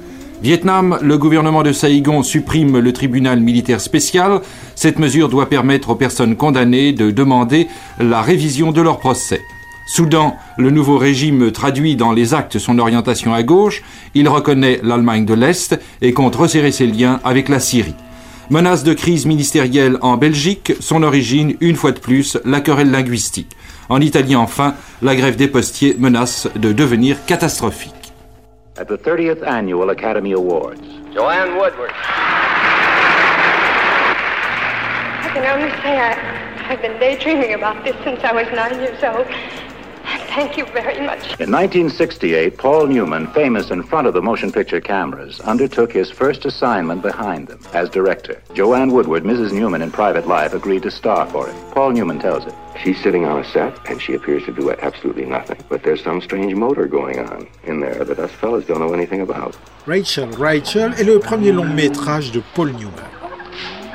Vietnam, 0.42 0.98
le 1.02 1.18
gouvernement 1.18 1.62
de 1.62 1.72
Saïgon 1.72 2.22
supprime 2.22 2.78
le 2.78 2.92
tribunal 2.94 3.40
militaire 3.40 3.82
spécial. 3.82 4.40
Cette 4.74 4.98
mesure 4.98 5.28
doit 5.28 5.50
permettre 5.50 5.90
aux 5.90 5.94
personnes 5.94 6.36
condamnées 6.36 6.94
de 6.94 7.10
demander 7.10 7.68
la 7.98 8.22
révision 8.22 8.72
de 8.72 8.80
leur 8.80 8.98
procès. 8.98 9.42
Soudan, 9.86 10.36
le 10.56 10.70
nouveau 10.70 10.96
régime 10.96 11.52
traduit 11.52 11.96
dans 11.96 12.12
les 12.12 12.32
actes 12.32 12.58
son 12.58 12.78
orientation 12.78 13.34
à 13.34 13.42
gauche. 13.42 13.82
Il 14.14 14.26
reconnaît 14.28 14.80
l'Allemagne 14.82 15.26
de 15.26 15.34
l'Est 15.34 15.78
et 16.00 16.14
compte 16.14 16.36
resserrer 16.36 16.72
ses 16.72 16.86
liens 16.86 17.20
avec 17.24 17.50
la 17.50 17.60
Syrie. 17.60 17.94
Menace 18.48 18.84
de 18.84 18.94
crise 18.94 19.26
ministérielle 19.26 19.98
en 20.02 20.16
Belgique, 20.16 20.74
son 20.78 21.02
origine, 21.02 21.56
une 21.60 21.74
fois 21.74 21.90
de 21.90 21.98
plus, 21.98 22.38
la 22.44 22.60
querelle 22.60 22.92
linguistique. 22.92 23.56
En 23.88 24.00
Italie, 24.00 24.36
enfin, 24.36 24.74
la 25.02 25.16
grève 25.16 25.34
des 25.34 25.48
postiers 25.48 25.96
menace 25.98 26.48
de 26.54 26.72
devenir 26.72 27.16
catastrophique. 27.26 28.12
At 28.78 28.84
the 28.84 28.96
30th 29.02 29.42
Annual 29.44 29.90
Academy 29.90 30.32
Awards. 30.32 30.78
Joanne 31.12 31.56
Woodward. 31.56 31.90
I 35.24 35.30
can 35.34 35.44
only 35.44 35.70
say 35.82 35.98
I, 35.98 36.14
I've 36.70 36.80
been 36.80 36.98
daydreaming 37.00 37.54
about 37.54 37.82
this 37.84 37.96
since 38.04 38.20
I 38.22 38.32
was 38.32 38.46
nine 38.54 38.78
years 38.80 39.02
old. 39.02 39.26
Thank 40.36 40.58
you 40.58 40.66
very 40.66 41.00
much. 41.00 41.40
In 41.40 41.50
1968, 41.50 42.58
Paul 42.58 42.88
Newman, 42.88 43.26
famous 43.28 43.70
in 43.70 43.82
front 43.82 44.06
of 44.06 44.12
the 44.12 44.20
motion 44.20 44.52
picture 44.52 44.82
cameras, 44.82 45.40
undertook 45.40 45.90
his 45.90 46.10
first 46.10 46.44
assignment 46.44 47.00
behind 47.00 47.48
them 47.48 47.58
as 47.72 47.88
director. 47.88 48.42
Joanne 48.52 48.92
Woodward, 48.92 49.22
Mrs. 49.22 49.54
Newman 49.54 49.80
in 49.80 49.90
private 49.90 50.28
life, 50.28 50.52
agreed 50.52 50.82
to 50.82 50.90
star 50.90 51.24
for 51.30 51.48
him. 51.48 51.56
Paul 51.70 51.92
Newman 51.92 52.18
tells 52.18 52.44
it. 52.44 52.52
She's 52.84 53.02
sitting 53.02 53.24
on 53.24 53.38
a 53.38 53.44
set, 53.50 53.74
and 53.88 53.98
she 53.98 54.12
appears 54.12 54.44
to 54.44 54.52
do 54.52 54.70
absolutely 54.72 55.24
nothing. 55.24 55.56
But 55.70 55.82
there's 55.82 56.04
some 56.04 56.20
strange 56.20 56.54
motor 56.54 56.86
going 56.86 57.18
on 57.18 57.48
in 57.64 57.80
there 57.80 58.04
that 58.04 58.18
us 58.18 58.30
fellas 58.32 58.66
don't 58.66 58.80
know 58.80 58.92
anything 58.92 59.22
about. 59.22 59.56
Rachel 59.86 60.28
Rachel 60.32 60.92
est 60.98 61.06
le 61.06 61.18
premier 61.18 61.52
long 61.52 61.74
métrage 61.74 62.30
de 62.30 62.42
Paul 62.54 62.72
Newman, 62.72 63.08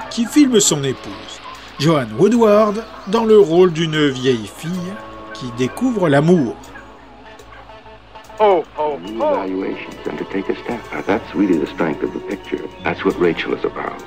qui 0.10 0.26
filme 0.26 0.60
son 0.60 0.84
épouse, 0.84 1.40
Joanne 1.78 2.14
Woodward, 2.18 2.84
dans 3.10 3.26
le 3.26 3.38
rôle 3.38 3.72
d'une 3.72 4.08
vieille 4.08 4.48
fille 4.48 4.96
qui 5.42 5.52
découvre 5.58 6.08
l'amour. 6.08 6.56
Oh, 8.40 8.64
oh, 8.78 9.00
Evaluations 9.04 10.08
and 10.08 10.18
to 10.20 10.26
take 10.26 10.48
a 10.50 10.56
step. 10.64 10.80
Now, 10.92 11.02
that's 11.02 11.34
really 11.34 11.58
the 11.58 11.66
strength 11.66 12.04
of 12.04 12.14
the 12.14 12.20
picture. 12.20 12.64
That's 12.84 13.04
what 13.04 13.20
Rachel 13.20 13.56
is 13.56 13.66
about. 13.66 14.00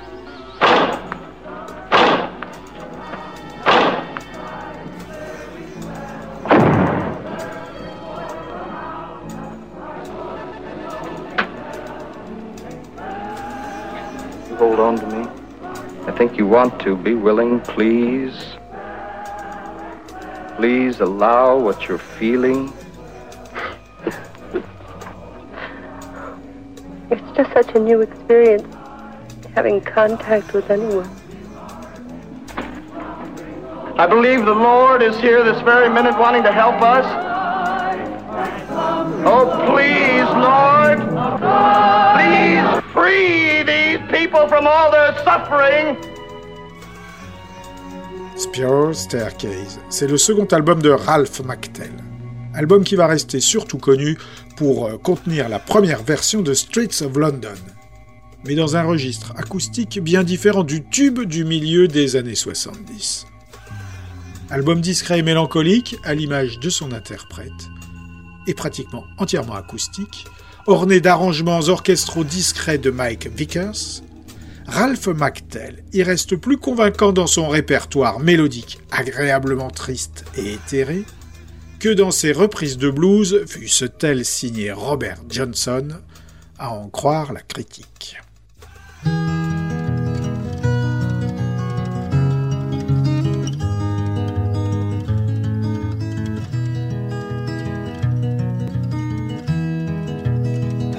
You 14.48 14.56
hold 14.56 14.78
on 14.78 14.96
to 14.98 15.06
me? 15.06 15.28
I 16.06 16.12
think 16.16 16.38
you 16.38 16.46
want 16.46 16.80
to. 16.82 16.94
Be 16.94 17.14
willing, 17.14 17.60
please. 17.60 18.54
Please 20.56 21.00
allow 21.00 21.58
what 21.58 21.88
you're 21.88 21.98
feeling. 21.98 22.72
It's 27.10 27.36
just 27.36 27.52
such 27.52 27.74
a 27.74 27.80
new 27.80 28.02
experience, 28.02 28.72
having 29.54 29.80
contact 29.80 30.52
with 30.52 30.70
anyone. 30.70 31.10
I 33.96 34.06
believe 34.08 34.44
the 34.44 34.54
Lord 34.54 35.02
is 35.02 35.16
here 35.18 35.42
this 35.42 35.60
very 35.62 35.88
minute 35.88 36.16
wanting 36.18 36.44
to 36.44 36.52
help 36.52 36.80
us. 36.82 37.04
Oh, 39.26 39.46
please, 39.70 40.28
Lord. 40.38 41.00
Please 42.14 42.92
free 42.92 43.62
these 43.64 43.98
people 44.10 44.46
from 44.48 44.66
all 44.66 44.90
their 44.90 45.16
suffering. 45.24 46.13
Spiral 48.36 48.96
Staircase, 48.96 49.78
c'est 49.90 50.08
le 50.08 50.18
second 50.18 50.46
album 50.46 50.82
de 50.82 50.90
Ralph 50.90 51.40
McTell. 51.44 51.92
Album 52.52 52.82
qui 52.82 52.96
va 52.96 53.06
rester 53.06 53.38
surtout 53.38 53.78
connu 53.78 54.18
pour 54.56 54.86
euh, 54.86 54.98
contenir 54.98 55.48
la 55.48 55.60
première 55.60 56.02
version 56.02 56.42
de 56.42 56.52
Streets 56.52 57.02
of 57.02 57.16
London, 57.16 57.54
mais 58.44 58.56
dans 58.56 58.76
un 58.76 58.82
registre 58.82 59.32
acoustique 59.36 60.00
bien 60.02 60.24
différent 60.24 60.64
du 60.64 60.84
tube 60.84 61.20
du 61.20 61.44
milieu 61.44 61.86
des 61.86 62.16
années 62.16 62.34
70. 62.34 63.26
Album 64.50 64.80
discret 64.80 65.20
et 65.20 65.22
mélancolique, 65.22 65.96
à 66.02 66.14
l'image 66.14 66.58
de 66.58 66.70
son 66.70 66.90
interprète, 66.90 67.52
et 68.48 68.54
pratiquement 68.54 69.04
entièrement 69.18 69.54
acoustique, 69.54 70.26
orné 70.66 71.00
d'arrangements 71.00 71.60
orchestraux 71.60 72.24
discrets 72.24 72.78
de 72.78 72.90
Mike 72.90 73.28
Vickers, 73.28 74.02
Ralph 74.66 75.06
McTell 75.08 75.84
y 75.92 76.02
reste 76.02 76.36
plus 76.36 76.56
convaincant 76.56 77.12
dans 77.12 77.26
son 77.26 77.48
répertoire 77.48 78.18
mélodique 78.18 78.80
agréablement 78.90 79.70
triste 79.70 80.24
et 80.36 80.54
éthéré 80.54 81.04
que 81.78 81.90
dans 81.90 82.10
ses 82.10 82.32
reprises 82.32 82.78
de 82.78 82.88
blues, 82.88 83.44
fussent-elles 83.46 84.24
signées 84.24 84.72
Robert 84.72 85.18
Johnson, 85.28 85.88
à 86.58 86.70
en 86.70 86.88
croire 86.88 87.34
la 87.34 87.42
critique. 87.42 88.16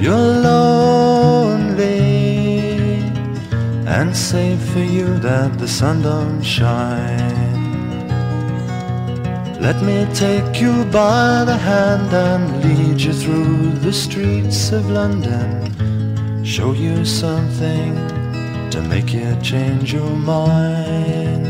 you're 0.00 0.16
lonely 0.16 1.90
and 3.86 4.16
say 4.16 4.56
for 4.56 4.78
you 4.78 5.18
that 5.18 5.58
the 5.58 5.68
sun 5.68 6.00
don't 6.02 6.42
shine? 6.42 7.40
Let 9.60 9.82
me 9.82 10.06
take 10.14 10.58
you 10.58 10.84
by 10.86 11.44
the 11.44 11.56
hand 11.56 12.12
and 12.14 12.64
lead 12.64 12.98
you 12.98 13.12
through 13.12 13.72
the 13.86 13.92
streets 13.92 14.72
of 14.72 14.90
London. 14.90 16.44
Show 16.44 16.72
you 16.72 17.04
something 17.04 17.94
to 18.70 18.80
make 18.88 19.12
you 19.12 19.36
change 19.42 19.92
your 19.92 20.16
mind. 20.16 21.49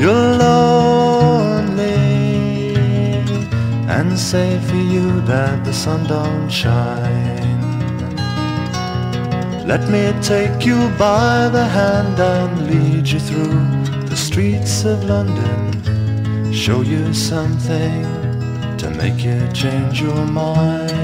you're 0.00 0.36
lonely 0.46 1.94
and 3.88 4.18
say 4.18 4.58
for 4.60 4.76
you 4.76 5.20
that 5.22 5.64
the 5.64 5.72
sun 5.72 6.06
don't 6.06 6.50
shine? 6.50 7.44
Let 9.66 9.88
me 9.88 10.12
take 10.20 10.66
you 10.66 10.90
by 10.98 11.48
the 11.48 11.64
hand 11.64 12.20
and 12.20 12.66
lead 12.66 13.08
you 13.08 13.18
through 13.18 13.60
the 14.08 14.16
streets 14.16 14.84
of 14.84 15.04
London. 15.04 16.52
Show 16.52 16.82
you 16.82 17.14
something 17.14 18.02
to 18.76 18.90
make 18.90 19.24
you 19.24 19.40
change 19.52 20.02
your 20.02 20.26
mind. 20.26 21.03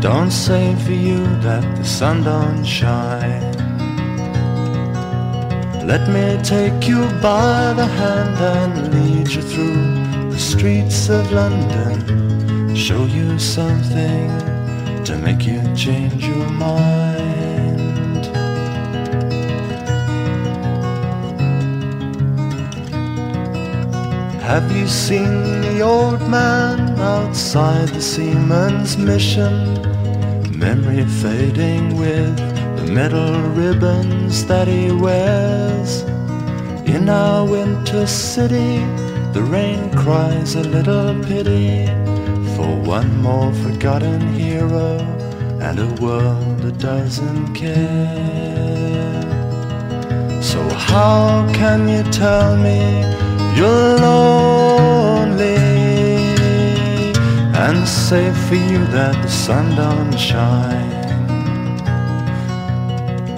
Don't 0.02 0.32
say 0.32 0.76
for 0.86 0.93
you 0.93 1.26
that 1.41 1.64
the 1.78 1.84
sun 1.84 2.24
don't 2.24 2.64
shine. 2.64 3.50
Let 5.86 6.08
me 6.08 6.38
take 6.43 6.88
you 6.88 7.02
by 7.22 7.74
the 7.74 7.88
hand 7.88 8.38
and 8.38 8.93
lead 8.93 9.28
you 9.28 9.41
through 9.41 10.30
the 10.30 10.38
streets 10.38 11.10
of 11.10 11.32
London. 11.32 12.76
Show 12.76 13.06
you 13.06 13.39
something 13.39 14.30
to 15.04 15.18
make 15.18 15.47
you 15.47 15.62
change 15.76 16.24
your 16.26 16.50
mind. 16.52 17.39
Have 24.50 24.72
you 24.76 24.88
seen 24.88 25.62
the 25.62 25.82
old 25.82 26.28
man 26.28 27.00
outside 27.00 27.89
the 27.89 28.02
seaman's 28.02 28.97
mission? 28.97 29.54
Memory 30.58 31.06
fading 31.22 31.95
with 31.95 32.36
the 32.78 32.91
metal 32.91 33.39
ribbons 33.52 34.47
that 34.47 34.68
he 34.68 34.91
wears. 34.91 36.02
In 36.89 37.10
our 37.10 37.45
winter 37.45 38.08
city, 38.08 38.80
the 39.34 39.43
rain 39.43 39.91
cries 39.91 40.56
a 40.56 40.64
little 40.64 41.14
pity 41.26 41.86
for 42.56 42.76
one 42.82 43.22
more 43.22 43.54
forgotten 43.54 44.34
hero 44.34 44.97
and 45.62 45.78
a 45.78 46.02
world 46.02 46.58
that 46.64 46.80
doesn't 46.80 47.54
care. 47.54 49.22
So, 50.41 50.60
how 50.70 51.47
can 51.54 51.88
you 51.88 52.02
tell 52.12 52.58
me 52.58 53.29
you're 53.56 53.97
lonely 54.00 55.56
and 57.54 57.88
say 57.88 58.32
for 58.47 58.56
you 58.56 58.86
that 58.88 59.16
the 59.22 59.30
sun 59.30 59.76
don't 59.76 60.18
shine? 60.18 61.00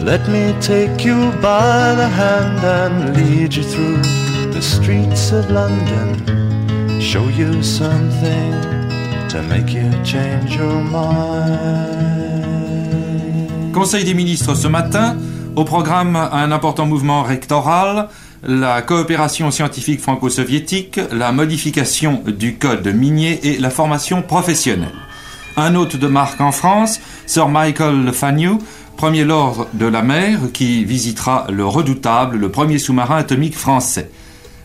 Let 0.03 0.27
me 0.29 0.53
take 0.61 1.05
you 1.05 1.31
by 1.41 1.93
the 1.95 2.07
hand 2.07 2.63
and 2.63 3.15
lead 3.15 3.53
you 3.53 3.63
through 3.63 4.01
the 4.51 4.61
streets 4.61 5.31
of 5.31 5.49
London. 5.51 6.17
Show 6.99 7.27
you 7.29 7.61
something 7.61 8.51
to 9.29 9.41
make 9.43 9.71
you 9.71 9.91
change 10.03 10.55
your 10.55 10.81
mind. 10.81 12.41
Conseil 13.73 14.03
des 14.03 14.13
ministres 14.13 14.55
ce 14.55 14.67
matin, 14.67 15.15
au 15.55 15.63
programme 15.65 16.15
un 16.15 16.51
important 16.51 16.85
mouvement 16.85 17.23
rectoral, 17.23 18.09
la 18.43 18.81
coopération 18.81 19.51
scientifique 19.51 20.01
franco-soviétique, 20.01 20.99
la 21.11 21.31
modification 21.31 22.23
du 22.25 22.55
code 22.55 22.87
minier 22.87 23.39
et 23.43 23.57
la 23.59 23.69
formation 23.69 24.21
professionnelle. 24.21 24.95
Un 25.57 25.75
hôte 25.75 25.95
de 25.95 26.07
marque 26.07 26.41
en 26.41 26.51
France, 26.51 26.99
Sir 27.27 27.49
Michael 27.49 28.11
Fannew, 28.13 28.57
premier 28.97 29.25
lord 29.25 29.67
de 29.73 29.85
la 29.85 30.01
mer, 30.01 30.39
qui 30.53 30.85
visitera 30.85 31.45
le 31.51 31.65
redoutable, 31.65 32.37
le 32.37 32.49
premier 32.49 32.79
sous-marin 32.79 33.17
atomique 33.17 33.55
français. 33.55 34.09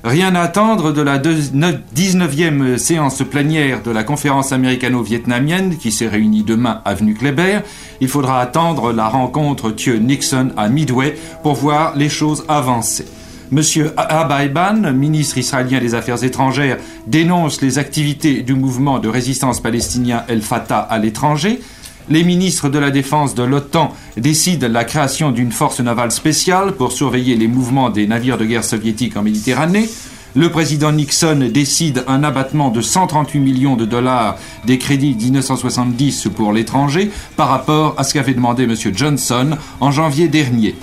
Rien 0.05 0.37
à 0.37 0.43
attendre 0.43 0.93
de 0.93 1.03
la 1.03 1.19
19e 1.19 2.79
séance 2.79 3.23
plénière 3.25 3.83
de 3.83 3.91
la 3.91 4.05
conférence 4.05 4.53
américano-vietnamienne 4.53 5.77
qui 5.79 5.91
s'est 5.91 6.07
réunie 6.07 6.45
demain 6.45 6.81
avenue 6.85 7.15
Kléber. 7.15 7.61
Il 8.01 8.09
faudra 8.09 8.41
attendre 8.41 8.93
la 8.93 9.09
rencontre 9.09 9.73
Thieu-Nixon 9.73 10.53
à 10.57 10.69
Midway 10.69 11.19
pour 11.43 11.55
voir 11.55 11.97
les 11.97 12.09
choses 12.09 12.45
avancer. 12.47 13.05
Monsieur 13.53 13.93
Abaiban, 13.97 14.93
ministre 14.93 15.39
israélien 15.39 15.79
des 15.79 15.95
Affaires 15.95 16.25
étrangères, 16.25 16.79
dénonce 17.07 17.61
les 17.61 17.79
activités 17.79 18.43
du 18.43 18.55
mouvement 18.55 18.99
de 18.99 19.09
résistance 19.09 19.61
palestinien 19.61 20.25
El 20.27 20.43
Fatah 20.43 20.81
à 20.81 20.99
l'étranger. 20.99 21.61
Les 22.09 22.25
ministres 22.25 22.69
de 22.69 22.81
la 22.81 22.91
Défense 22.91 23.37
de 23.37 23.45
l'OTAN 23.45 23.93
décident 24.17 24.67
la 24.69 24.85
création 24.85 25.31
d'une 25.31 25.53
force 25.53 25.79
navale 25.79 26.11
spéciale 26.11 26.73
pour 26.73 26.91
surveiller 26.91 27.37
les 27.37 27.47
mouvements 27.47 27.91
des 27.91 28.09
navires 28.09 28.37
de 28.37 28.45
guerre 28.45 28.65
soviétiques 28.65 29.17
en 29.17 29.23
Méditerranée. 29.23 29.89
Le 30.35 30.51
président 30.51 30.91
Nixon 30.91 31.49
décide 31.53 32.05
un 32.09 32.25
abattement 32.25 32.71
de 32.71 32.81
138 32.81 33.39
millions 33.39 33.77
de 33.77 33.85
dollars 33.85 34.39
des 34.65 34.79
crédits 34.79 35.15
1970 35.15 36.29
pour 36.35 36.53
l'étranger 36.53 37.13
par 37.37 37.49
rapport 37.49 37.95
à 37.97 38.03
ce 38.03 38.13
qu'avait 38.15 38.35
demandé 38.35 38.65
M. 38.65 38.75
Johnson 38.93 39.57
en 39.81 39.93
janvier 39.93 40.27
dernier. 40.29 40.75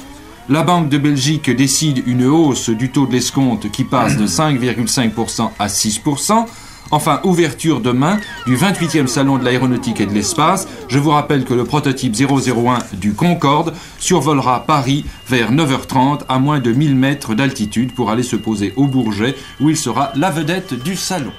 La 0.49 0.63
Banque 0.63 0.89
de 0.89 0.97
Belgique 0.97 1.49
décide 1.49 2.03
une 2.05 2.25
hausse 2.25 2.69
du 2.69 2.91
taux 2.91 3.05
de 3.05 3.13
l'escompte 3.13 3.71
qui 3.71 3.85
passe 3.85 4.17
de 4.17 4.27
5,5% 4.27 5.51
à 5.57 5.67
6%. 5.67 6.45
Enfin, 6.91 7.21
ouverture 7.23 7.79
demain 7.79 8.19
du 8.45 8.57
28e 8.57 9.07
Salon 9.07 9.37
de 9.37 9.45
l'aéronautique 9.45 10.01
et 10.01 10.05
de 10.05 10.11
l'espace. 10.13 10.67
Je 10.89 10.99
vous 10.99 11.11
rappelle 11.11 11.45
que 11.45 11.53
le 11.53 11.63
prototype 11.63 12.13
001 12.13 12.79
du 12.97 13.13
Concorde 13.13 13.73
survolera 13.99 14.65
Paris 14.65 15.05
vers 15.29 15.53
9h30 15.53 16.23
à 16.27 16.39
moins 16.39 16.59
de 16.59 16.73
1000 16.73 16.93
mètres 16.93 17.35
d'altitude 17.35 17.95
pour 17.95 18.11
aller 18.11 18.23
se 18.23 18.35
poser 18.35 18.73
au 18.75 18.85
Bourget 18.85 19.35
où 19.61 19.69
il 19.69 19.77
sera 19.77 20.11
la 20.15 20.29
vedette 20.29 20.73
du 20.73 20.97
salon. 20.97 21.31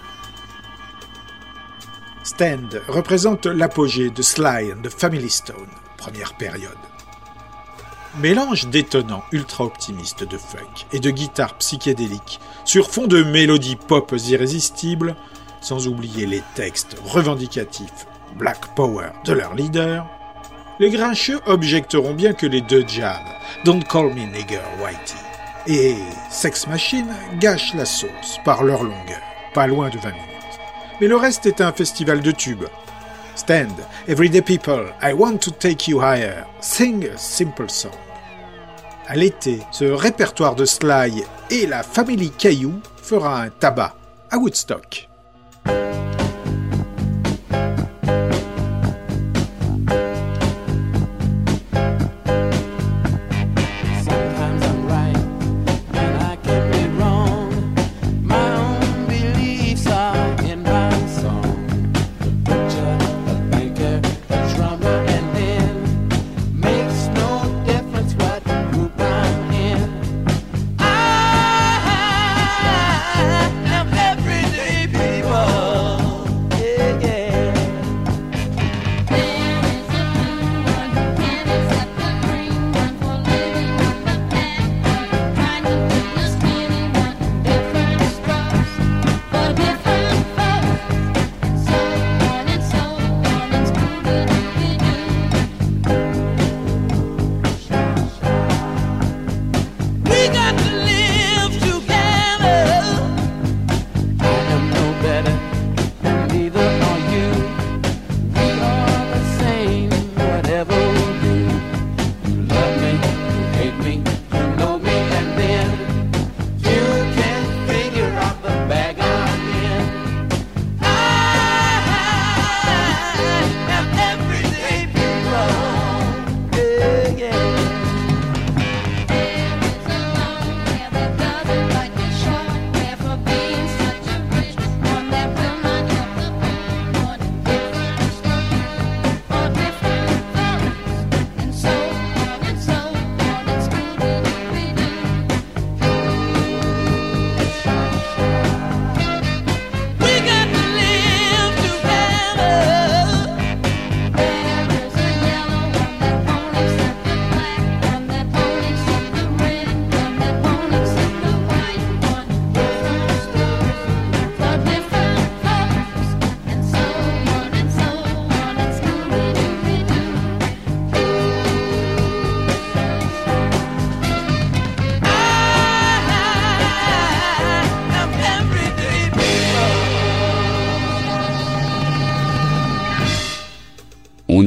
Stand 2.23 2.81
représente 2.89 3.45
l'apogée 3.45 4.09
de 4.09 4.23
Sly 4.23 4.73
and 4.73 4.83
the 4.83 4.89
Family 4.89 5.29
Stone, 5.29 5.69
première 5.99 6.33
période. 6.39 6.73
Mélange 8.21 8.69
détonnant 8.69 9.25
ultra-optimiste 9.33 10.23
de 10.23 10.39
funk 10.39 10.87
et 10.93 11.01
de 11.01 11.11
guitare 11.11 11.59
psychédélique 11.59 12.39
sur 12.65 12.89
fond 12.89 13.09
de 13.09 13.25
mélodies 13.25 13.75
pop 13.75 14.15
irrésistibles, 14.29 15.17
sans 15.61 15.89
oublier 15.89 16.25
les 16.25 16.43
textes 16.55 16.97
revendicatifs 17.05 18.07
Black 18.37 18.73
Power 18.77 19.09
de 19.25 19.33
leur 19.33 19.55
leader, 19.55 20.07
les 20.79 20.91
grincheux 20.91 21.41
objecteront 21.47 22.15
bien 22.15 22.35
que 22.35 22.47
les 22.47 22.61
deux 22.61 22.87
jams 22.87 23.19
Don't 23.65 23.83
Call 23.83 24.15
Me 24.15 24.27
Nigger 24.27 24.61
Whitey 24.81 25.15
et 25.67 25.97
Sex 26.31 26.69
Machine 26.69 27.13
gâchent 27.41 27.75
la 27.75 27.85
sauce 27.85 28.39
par 28.45 28.63
leur 28.63 28.85
longueur, 28.85 29.23
pas 29.55 29.67
loin 29.67 29.89
de 29.89 29.99
20 29.99 30.11
minutes. 30.11 30.29
Mais 31.01 31.09
le 31.09 31.17
reste 31.17 31.47
est 31.47 31.61
un 31.61 31.73
festival 31.73 32.21
de 32.21 32.31
tubes. 32.31 32.67
Stand, 33.35 33.75
Everyday 34.07 34.43
People, 34.43 34.95
I 35.03 35.13
Want 35.13 35.39
to 35.39 35.51
Take 35.51 35.91
You 35.91 36.01
Higher, 36.01 36.45
Sing 36.61 37.09
a 37.09 37.17
Simple 37.17 37.69
Song. 37.69 38.04
À 39.07 39.17
l'été, 39.17 39.61
ce 39.71 39.85
répertoire 39.85 40.55
de 40.55 40.65
Sly 40.65 41.25
et 41.51 41.67
la 41.67 41.83
Family 41.83 42.31
Caillou 42.31 42.81
fera 43.03 43.43
un 43.43 43.51
tabac 43.51 43.95
à 44.31 44.39
Woodstock. 44.39 45.11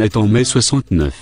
Est 0.01 0.17
en 0.17 0.27
mai 0.27 0.43
69. 0.43 1.13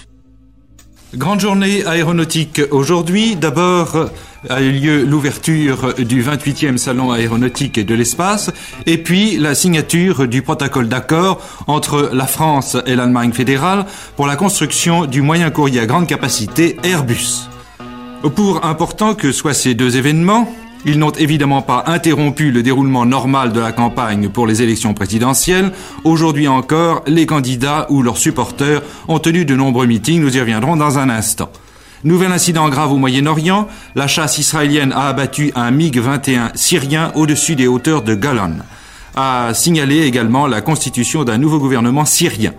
Grande 1.16 1.40
journée 1.40 1.86
aéronautique 1.86 2.62
aujourd'hui. 2.72 3.36
D'abord 3.36 4.10
a 4.50 4.62
eu 4.62 4.72
lieu 4.72 5.04
l'ouverture 5.04 5.94
du 5.98 6.22
28e 6.22 6.78
salon 6.78 7.12
aéronautique 7.12 7.78
et 7.78 7.84
de 7.84 7.96
l'espace 7.96 8.52
et 8.86 8.98
puis 8.98 9.38
la 9.38 9.56
signature 9.56 10.28
du 10.28 10.42
protocole 10.42 10.88
d'accord 10.88 11.42
entre 11.68 12.10
la 12.14 12.28
France 12.28 12.78
et 12.86 12.96
l'Allemagne 12.96 13.32
fédérale 13.32 13.86
pour 14.16 14.28
la 14.28 14.36
construction 14.36 15.06
du 15.06 15.22
moyen 15.22 15.52
courrier 15.52 15.80
à 15.80 15.86
grande 15.86 16.08
capacité 16.08 16.78
Airbus. 16.84 17.48
Pour 18.36 18.66
important 18.66 19.14
que 19.16 19.32
soient 19.32 19.54
ces 19.54 19.74
deux 19.74 19.98
événements, 19.98 20.52
ils 20.86 21.00
n'ont 21.00 21.12
évidemment 21.12 21.62
pas 21.62 21.84
interrompu 21.88 22.52
le 22.52 22.64
déroulement 22.64 23.06
normal 23.06 23.52
de 23.52 23.60
la 23.60 23.72
campagne 23.72 24.30
pour 24.30 24.48
les 24.48 24.62
élections 24.62 24.94
présidentielles. 24.94 25.72
Aujourd'hui 26.04 26.48
encore, 26.48 27.04
les 27.08 27.26
candidats 27.26 27.88
ou 27.90 28.04
leurs 28.04 28.18
supporters 28.18 28.82
ont 29.08 29.20
tenu 29.20 29.46
de 29.46 29.56
nombreux 29.56 29.88
meetings, 29.88 30.22
nous 30.22 30.38
y 30.38 30.40
reviendrons 30.40 30.78
dans 30.78 31.00
un 31.00 31.10
instant. 31.10 31.50
Nouvel 32.04 32.32
incident 32.32 32.70
grave 32.70 32.92
au 32.92 32.98
Moyen-Orient, 32.98 33.68
la 33.96 34.06
chasse 34.06 34.38
israélienne 34.38 34.94
a 34.94 35.08
abattu 35.08 35.52
un 35.56 35.72
MiG-21 35.72 36.52
syrien 36.54 37.12
au-dessus 37.16 37.56
des 37.56 37.66
hauteurs 37.66 38.04
de 38.04 38.14
Golan. 38.14 38.58
A 39.16 39.56
signalé 39.56 40.02
également 40.04 40.46
la 40.46 40.62
constitution 40.62 41.24
d'un 41.24 41.40
nouveau 41.40 41.58
gouvernement 41.58 42.06
syrien. 42.06 42.54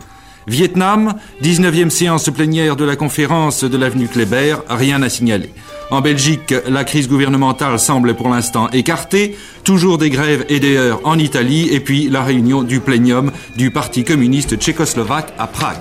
Vietnam, 0.49 1.15
19e 1.43 1.91
séance 1.91 2.31
plénière 2.31 2.75
de 2.77 2.85
la 2.85 2.97
conférence 2.97 3.63
de 3.63 3.77
l'avenue 3.77 4.09
Kléber, 4.09 4.57
rien 4.69 5.03
à 5.03 5.09
signaler. 5.09 5.53
En 5.91 6.01
Belgique, 6.01 6.53
la 6.67 6.83
crise 6.83 7.09
gouvernementale 7.09 7.79
semble 7.79 8.15
pour 8.15 8.29
l'instant 8.29 8.69
écartée, 8.71 9.37
toujours 9.63 9.99
des 9.99 10.11
grèves 10.11 10.45
et 10.49 10.59
des 10.59 10.77
heurts 10.77 11.01
en 11.05 11.17
Italie, 11.17 11.69
et 11.71 11.79
puis 11.79 12.09
la 12.09 12.25
réunion 12.25 12.65
du 12.65 12.81
plénium 12.81 13.31
du 13.57 13.71
Parti 13.71 14.03
communiste 14.03 14.57
tchécoslovaque 14.57 15.33
à 15.39 15.47
Prague. 15.47 15.79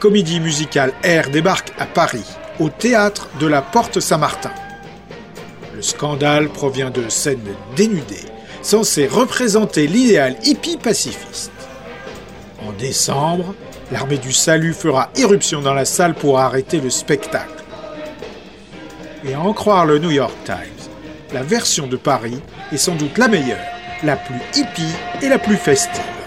Comédie 0.00 0.40
musicale 0.40 0.92
Air 1.04 1.30
débarque 1.30 1.72
à 1.78 1.84
Paris, 1.84 2.24
au 2.58 2.70
théâtre 2.70 3.28
de 3.38 3.46
la 3.46 3.60
Porte 3.60 4.00
Saint-Martin. 4.00 4.50
Le 5.76 5.82
scandale 5.82 6.48
provient 6.48 6.90
de 6.90 7.08
scènes 7.08 7.54
dénudées, 7.76 8.24
censées 8.62 9.06
représenter 9.06 9.86
l'idéal 9.86 10.36
hippie 10.42 10.78
pacifiste. 10.78 11.52
En 12.66 12.72
décembre, 12.72 13.54
l'armée 13.92 14.18
du 14.18 14.32
salut 14.32 14.72
fera 14.72 15.10
irruption 15.16 15.60
dans 15.60 15.74
la 15.74 15.84
salle 15.84 16.14
pour 16.14 16.38
arrêter 16.38 16.80
le 16.80 16.90
spectacle. 16.90 17.62
Et 19.24 19.34
à 19.34 19.40
en 19.40 19.52
croire 19.52 19.84
le 19.84 19.98
New 19.98 20.10
York 20.10 20.34
Times, 20.44 20.56
la 21.34 21.42
version 21.42 21.86
de 21.86 21.96
Paris 21.96 22.40
est 22.72 22.78
sans 22.78 22.94
doute 22.94 23.18
la 23.18 23.28
meilleure, 23.28 23.58
la 24.02 24.16
plus 24.16 24.40
hippie 24.54 24.94
et 25.20 25.28
la 25.28 25.38
plus 25.38 25.56
festive. 25.56 26.19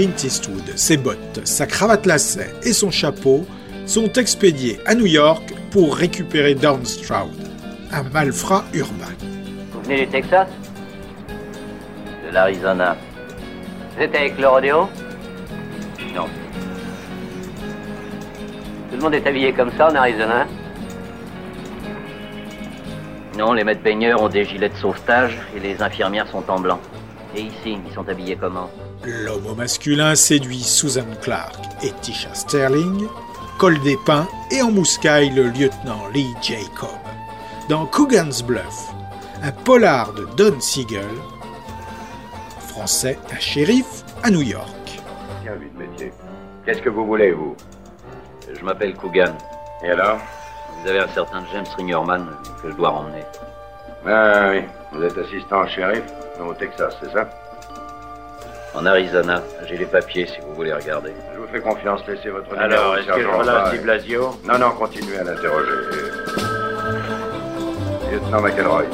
Clint 0.00 0.24
Eastwood, 0.24 0.78
ses 0.78 0.96
bottes, 0.96 1.42
sa 1.44 1.66
cravate 1.66 2.06
lacet 2.06 2.54
et 2.62 2.72
son 2.72 2.90
chapeau 2.90 3.44
sont 3.84 4.10
expédiés 4.14 4.80
à 4.86 4.94
New 4.94 5.04
York 5.04 5.52
pour 5.70 5.94
récupérer 5.94 6.54
Downstroud, 6.54 7.36
un 7.92 8.02
malfrat 8.04 8.64
urbain. 8.72 9.12
Vous 9.72 9.82
venez 9.82 10.06
du 10.06 10.08
Texas? 10.08 10.48
De 12.26 12.32
l'Arizona. 12.32 12.96
Vous 13.94 14.02
êtes 14.02 14.14
avec 14.14 14.38
le 14.38 14.48
rodéo 14.48 14.88
Non. 16.14 16.28
Tout 18.90 18.96
le 18.96 19.02
monde 19.02 19.12
est 19.12 19.26
habillé 19.26 19.52
comme 19.52 19.70
ça 19.76 19.88
en 19.90 19.94
Arizona 19.94 20.46
Non, 23.36 23.52
les 23.52 23.64
maîtres 23.64 23.82
baigneurs 23.82 24.22
ont 24.22 24.30
des 24.30 24.46
gilets 24.46 24.70
de 24.70 24.76
sauvetage 24.76 25.36
et 25.54 25.60
les 25.60 25.82
infirmières 25.82 26.28
sont 26.28 26.44
en 26.48 26.58
blanc. 26.58 26.80
Et 27.36 27.42
ici, 27.42 27.76
ils 27.86 27.94
sont 27.94 28.08
habillés 28.08 28.38
comment? 28.40 28.70
L'homme 29.04 29.56
masculin 29.56 30.14
séduit 30.14 30.62
Susan 30.62 31.06
Clark 31.22 31.56
et 31.82 31.92
Tisha 32.02 32.34
Sterling, 32.34 33.08
col 33.58 33.80
des 33.80 33.96
pins 34.04 34.28
et 34.50 34.60
embuscaille 34.60 35.30
le 35.30 35.44
lieutenant 35.44 36.06
Lee 36.12 36.34
Jacob. 36.42 36.88
Dans 37.70 37.86
Coogan's 37.86 38.42
Bluff, 38.42 38.92
un 39.42 39.52
polar 39.52 40.12
de 40.12 40.26
Don 40.36 40.60
Siegel, 40.60 41.08
français 42.68 43.18
un 43.32 43.38
shérif 43.38 43.86
à 44.22 44.30
New 44.30 44.42
York. 44.42 45.00
Bien 45.42 45.54
vu 45.54 45.70
de 45.70 45.78
métier. 45.78 46.12
Qu'est-ce 46.66 46.82
que 46.82 46.90
vous 46.90 47.06
voulez, 47.06 47.32
vous? 47.32 47.56
Je 48.52 48.62
m'appelle 48.62 48.94
Coogan. 48.96 49.34
Et 49.82 49.90
alors? 49.90 50.18
Vous 50.82 50.88
avez 50.90 50.98
un 50.98 51.08
certain 51.08 51.42
James 51.52 51.64
Ringerman 51.78 52.26
que 52.62 52.70
je 52.70 52.76
dois 52.76 52.90
ramener. 52.90 53.24
Ah 54.06 54.50
oui, 54.50 54.62
vous 54.92 55.02
êtes 55.02 55.16
assistant 55.16 55.66
shérif 55.66 56.02
au 56.38 56.52
Texas, 56.52 56.94
c'est 57.02 57.12
ça? 57.12 57.30
En 58.74 58.86
Arizona, 58.86 59.42
j'ai 59.66 59.76
les 59.76 59.86
papiers 59.86 60.26
si 60.26 60.40
vous 60.40 60.54
voulez 60.54 60.72
regarder. 60.72 61.12
Je 61.34 61.40
vous 61.40 61.48
fais 61.48 61.60
confiance, 61.60 62.02
laissez 62.06 62.30
votre 62.30 62.46
numéro. 62.50 62.64
Alors, 62.64 62.96
est-ce 62.96 63.06
que 63.08 63.20
je 63.20 63.26
relâche 63.26 63.80
Blasio 63.80 64.30
Non, 64.44 64.58
non, 64.58 64.70
continuez 64.78 65.18
à 65.18 65.24
l'interroger. 65.24 65.72
Lieutenant 68.12 68.40
McElroy. 68.40 68.84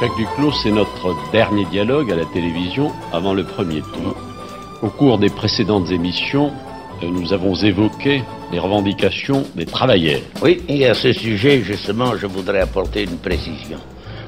Jacques 0.00 0.16
Duclos, 0.16 0.52
c'est 0.62 0.70
notre 0.70 1.16
dernier 1.32 1.64
dialogue 1.64 2.12
à 2.12 2.14
la 2.14 2.24
télévision 2.26 2.92
avant 3.12 3.34
le 3.34 3.42
premier 3.42 3.80
tour. 3.80 4.14
Au 4.80 4.90
cours 4.90 5.18
des 5.18 5.28
précédentes 5.28 5.90
émissions, 5.90 6.52
euh, 7.02 7.08
nous 7.10 7.32
avons 7.32 7.56
évoqué 7.56 8.22
les 8.52 8.60
revendications 8.60 9.44
des 9.56 9.66
travailleurs. 9.66 10.20
Oui, 10.40 10.62
et 10.68 10.86
à 10.86 10.94
ce 10.94 11.12
sujet, 11.12 11.62
justement, 11.62 12.16
je 12.16 12.28
voudrais 12.28 12.60
apporter 12.60 13.02
une 13.02 13.18
précision. 13.18 13.78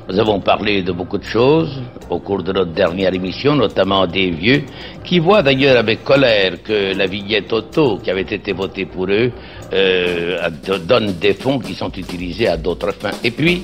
Nous 0.09 0.19
avons 0.19 0.41
parlé 0.41 0.83
de 0.83 0.91
beaucoup 0.91 1.19
de 1.19 1.25
choses 1.25 1.81
au 2.09 2.19
cours 2.19 2.43
de 2.43 2.53
notre 2.53 2.73
dernière 2.73 3.15
émission, 3.15 3.55
notamment 3.55 4.09
des 4.09 4.31
vieux, 4.31 4.65
qui 5.05 5.21
voient 5.21 5.43
d'ailleurs 5.43 5.79
avec 5.79 6.03
colère 6.03 6.65
que 6.65 6.97
la 6.97 7.07
vignette 7.07 7.53
auto 7.53 7.99
qui 7.99 8.11
avait 8.11 8.23
été 8.23 8.53
votée 8.53 8.87
pour 8.87 9.07
eux 9.07 9.31
euh, 9.73 10.51
donne 10.85 11.13
des 11.21 11.35
fonds 11.35 11.61
qui 11.61 11.75
sont 11.75 11.93
utilisés 11.93 12.49
à 12.49 12.57
d'autres 12.57 12.93
fins. 12.93 13.13
Et 13.23 13.31
puis, 13.31 13.63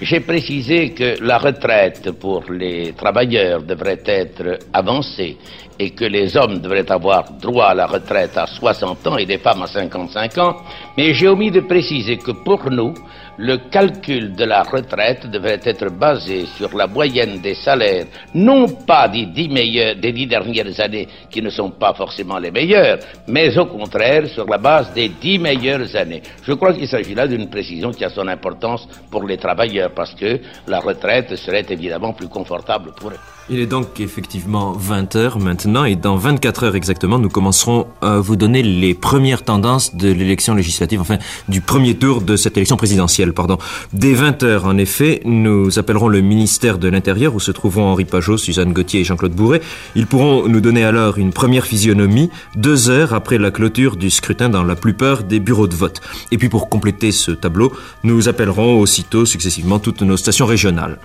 j'ai 0.00 0.20
précisé 0.20 0.90
que 0.90 1.22
la 1.22 1.38
retraite 1.38 2.10
pour 2.12 2.44
les 2.50 2.92
travailleurs 2.92 3.62
devrait 3.62 4.02
être 4.04 4.58
avancée 4.72 5.36
et 5.78 5.90
que 5.90 6.04
les 6.04 6.36
hommes 6.36 6.58
devraient 6.58 6.90
avoir 6.90 7.32
droit 7.32 7.66
à 7.66 7.74
la 7.74 7.86
retraite 7.86 8.36
à 8.36 8.46
60 8.46 9.06
ans 9.06 9.16
et 9.16 9.26
les 9.26 9.38
femmes 9.38 9.62
à 9.62 9.66
55 9.66 10.38
ans, 10.38 10.56
mais 10.96 11.14
j'ai 11.14 11.28
omis 11.28 11.50
de 11.50 11.60
préciser 11.60 12.16
que 12.18 12.32
pour 12.32 12.70
nous, 12.70 12.94
le 13.38 13.58
calcul 13.70 14.34
de 14.34 14.44
la 14.44 14.62
retraite 14.62 15.26
devrait 15.30 15.60
être 15.64 15.88
basé 15.90 16.46
sur 16.56 16.74
la 16.76 16.86
moyenne 16.86 17.40
des 17.40 17.54
salaires, 17.54 18.06
non 18.34 18.66
pas 18.68 19.08
des 19.08 19.26
dix, 19.26 19.48
meilleurs, 19.48 19.96
des 19.96 20.12
dix 20.12 20.26
dernières 20.26 20.80
années 20.80 21.08
qui 21.30 21.42
ne 21.42 21.50
sont 21.50 21.70
pas 21.70 21.94
forcément 21.94 22.38
les 22.38 22.50
meilleures, 22.50 22.98
mais 23.28 23.56
au 23.58 23.66
contraire 23.66 24.26
sur 24.28 24.46
la 24.46 24.58
base 24.58 24.92
des 24.94 25.08
dix 25.08 25.38
meilleures 25.38 25.94
années. 25.96 26.22
Je 26.42 26.52
crois 26.54 26.72
qu'il 26.72 26.88
s'agit 26.88 27.14
là 27.14 27.26
d'une 27.26 27.48
précision 27.50 27.90
qui 27.90 28.04
a 28.04 28.10
son 28.10 28.26
importance 28.28 28.88
pour 29.10 29.24
les 29.24 29.36
travailleurs 29.36 29.90
parce 29.94 30.14
que 30.14 30.40
la 30.66 30.80
retraite 30.80 31.36
serait 31.36 31.66
évidemment 31.68 32.12
plus 32.12 32.28
confortable 32.28 32.92
pour 32.98 33.10
eux. 33.10 33.35
Il 33.48 33.60
est 33.60 33.66
donc 33.66 34.00
effectivement 34.00 34.72
20 34.72 35.14
heures 35.14 35.38
maintenant 35.38 35.84
et 35.84 35.94
dans 35.94 36.16
24 36.16 36.64
heures 36.64 36.74
exactement, 36.74 37.20
nous 37.20 37.28
commencerons 37.28 37.86
à 38.02 38.18
vous 38.18 38.34
donner 38.34 38.60
les 38.60 38.92
premières 38.92 39.44
tendances 39.44 39.94
de 39.94 40.10
l'élection 40.10 40.52
législative, 40.56 41.00
enfin 41.00 41.18
du 41.46 41.60
premier 41.60 41.94
tour 41.94 42.22
de 42.22 42.34
cette 42.34 42.56
élection 42.56 42.76
présidentielle, 42.76 43.32
pardon. 43.32 43.58
Dès 43.92 44.14
20 44.14 44.42
heures, 44.42 44.64
en 44.64 44.76
effet, 44.78 45.20
nous 45.24 45.78
appellerons 45.78 46.08
le 46.08 46.22
ministère 46.22 46.78
de 46.78 46.88
l'Intérieur 46.88 47.36
où 47.36 47.40
se 47.40 47.52
trouveront 47.52 47.84
Henri 47.84 48.04
Pajot, 48.04 48.36
Suzanne 48.36 48.72
Gauthier 48.72 49.02
et 49.02 49.04
Jean-Claude 49.04 49.34
Bourret. 49.34 49.62
Ils 49.94 50.08
pourront 50.08 50.48
nous 50.48 50.60
donner 50.60 50.82
alors 50.82 51.16
une 51.16 51.32
première 51.32 51.66
physionomie 51.66 52.30
deux 52.56 52.90
heures 52.90 53.14
après 53.14 53.38
la 53.38 53.52
clôture 53.52 53.94
du 53.94 54.10
scrutin 54.10 54.48
dans 54.48 54.64
la 54.64 54.74
plupart 54.74 55.22
des 55.22 55.38
bureaux 55.38 55.68
de 55.68 55.76
vote. 55.76 56.00
Et 56.32 56.38
puis 56.38 56.48
pour 56.48 56.68
compléter 56.68 57.12
ce 57.12 57.30
tableau, 57.30 57.72
nous 58.02 58.28
appellerons 58.28 58.80
aussitôt 58.80 59.24
successivement 59.24 59.78
toutes 59.78 60.02
nos 60.02 60.16
stations 60.16 60.46
régionales. 60.46 60.98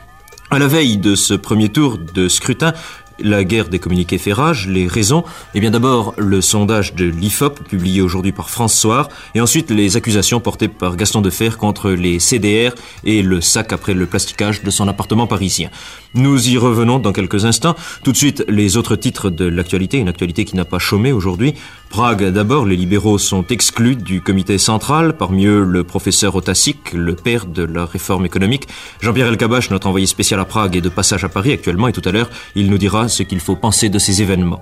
À 0.53 0.59
la 0.59 0.67
veille 0.67 0.97
de 0.97 1.15
ce 1.15 1.33
premier 1.33 1.69
tour 1.69 1.97
de 1.97 2.27
scrutin, 2.27 2.73
la 3.19 3.45
guerre 3.45 3.69
des 3.69 3.79
communiqués 3.79 4.17
fait 4.17 4.33
rage, 4.33 4.67
les 4.67 4.85
raisons, 4.85 5.23
et 5.55 5.61
bien 5.61 5.71
d'abord 5.71 6.13
le 6.17 6.41
sondage 6.41 6.93
de 6.93 7.05
l'IFOP 7.05 7.63
publié 7.69 8.01
aujourd'hui 8.01 8.33
par 8.33 8.49
France 8.49 8.73
Soir, 8.77 9.07
et 9.33 9.39
ensuite 9.39 9.71
les 9.71 9.95
accusations 9.95 10.41
portées 10.41 10.67
par 10.67 10.97
Gaston 10.97 11.21
Defer 11.21 11.51
contre 11.57 11.91
les 11.91 12.19
CDR 12.19 12.71
et 13.05 13.21
le 13.21 13.39
sac 13.39 13.71
après 13.71 13.93
le 13.93 14.05
plasticage 14.07 14.61
de 14.61 14.69
son 14.71 14.89
appartement 14.89 15.25
parisien. 15.25 15.69
Nous 16.15 16.49
y 16.49 16.57
revenons 16.57 16.99
dans 16.99 17.13
quelques 17.13 17.45
instants. 17.45 17.77
Tout 18.03 18.11
de 18.11 18.17
suite, 18.17 18.43
les 18.49 18.75
autres 18.75 18.97
titres 18.97 19.29
de 19.29 19.45
l'actualité, 19.45 19.99
une 19.99 20.09
actualité 20.09 20.43
qui 20.43 20.57
n'a 20.57 20.65
pas 20.65 20.79
chômé 20.79 21.13
aujourd'hui. 21.13 21.53
Prague 21.91 22.29
d'abord, 22.29 22.65
les 22.65 22.77
libéraux 22.77 23.17
sont 23.17 23.45
exclus 23.47 23.97
du 23.97 24.21
comité 24.21 24.57
central, 24.57 25.17
parmi 25.17 25.45
eux 25.45 25.65
le 25.65 25.83
professeur 25.83 26.33
Otasik, 26.33 26.93
le 26.93 27.15
père 27.15 27.45
de 27.45 27.63
la 27.63 27.85
réforme 27.85 28.25
économique. 28.25 28.69
Jean-Pierre 29.01 29.27
Elkabach, 29.27 29.69
notre 29.71 29.87
envoyé 29.87 30.05
spécial 30.05 30.39
à 30.39 30.45
Prague, 30.45 30.77
est 30.77 30.81
de 30.81 30.87
passage 30.87 31.25
à 31.25 31.29
Paris 31.29 31.51
actuellement 31.51 31.89
et 31.89 31.91
tout 31.91 32.01
à 32.05 32.13
l'heure, 32.13 32.29
il 32.55 32.69
nous 32.69 32.77
dira 32.77 33.09
ce 33.09 33.23
qu'il 33.23 33.41
faut 33.41 33.57
penser 33.57 33.89
de 33.89 33.99
ces 33.99 34.21
événements. 34.21 34.61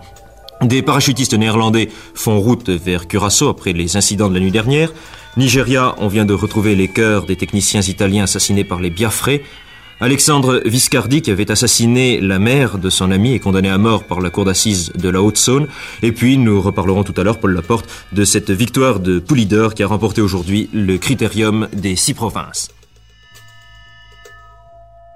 Des 0.64 0.82
parachutistes 0.82 1.36
néerlandais 1.36 1.90
font 2.16 2.40
route 2.40 2.70
vers 2.70 3.08
Curaçao 3.08 3.48
après 3.48 3.74
les 3.74 3.96
incidents 3.96 4.28
de 4.28 4.34
la 4.34 4.40
nuit 4.40 4.52
dernière. 4.52 4.92
Nigeria, 5.38 5.94
on 6.00 6.08
vient 6.08 6.26
de 6.26 6.34
retrouver 6.34 6.76
les 6.76 6.88
cœurs 6.88 7.28
des 7.28 7.36
techniciens 7.36 7.82
italiens 7.82 8.24
assassinés 8.24 8.64
par 8.64 8.80
les 8.80 8.90
Biafrés. 8.90 9.44
Alexandre 10.02 10.62
Viscardi, 10.66 11.22
qui 11.22 11.30
avait 11.30 11.52
assassiné 11.52 12.22
la 12.22 12.40
mère 12.40 12.78
de 12.78 12.90
son 12.90 13.12
ami, 13.12 13.34
est 13.34 13.40
condamné 13.40 13.70
à 13.70 13.78
mort 13.78 14.06
par 14.06 14.22
la 14.22 14.30
cour 14.30 14.46
d'assises 14.46 14.94
de 14.96 15.10
la 15.10 15.22
Haute-Saône. 15.22 15.68
Et 16.02 16.14
puis, 16.14 16.38
nous 16.38 16.62
reparlerons 16.62 17.04
tout 17.04 17.14
à 17.18 17.24
l'heure, 17.24 17.38
Paul 17.38 17.54
Laporte, 17.54 17.86
de 18.14 18.24
cette 18.24 18.50
victoire 18.50 19.02
de 19.02 19.20
Poulidor 19.20 19.74
qui 19.74 19.84
a 19.84 19.88
remporté 19.88 20.22
aujourd'hui 20.22 20.70
le 20.72 20.98
critérium 20.98 21.68
des 21.74 21.98
six 21.98 22.14
provinces. 22.14 22.70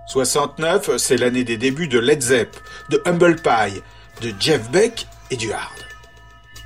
69, 0.07 0.97
c'est 0.97 1.15
l'année 1.15 1.45
des 1.45 1.55
débuts 1.55 1.87
de 1.87 1.99
Led 1.99 2.21
Zepp, 2.21 2.57
de 2.89 3.01
Humble 3.05 3.37
Pie, 3.37 3.81
de 4.21 4.33
Jeff 4.37 4.69
Beck 4.69 5.07
et 5.31 5.37
du 5.37 5.53
Hard. 5.53 5.79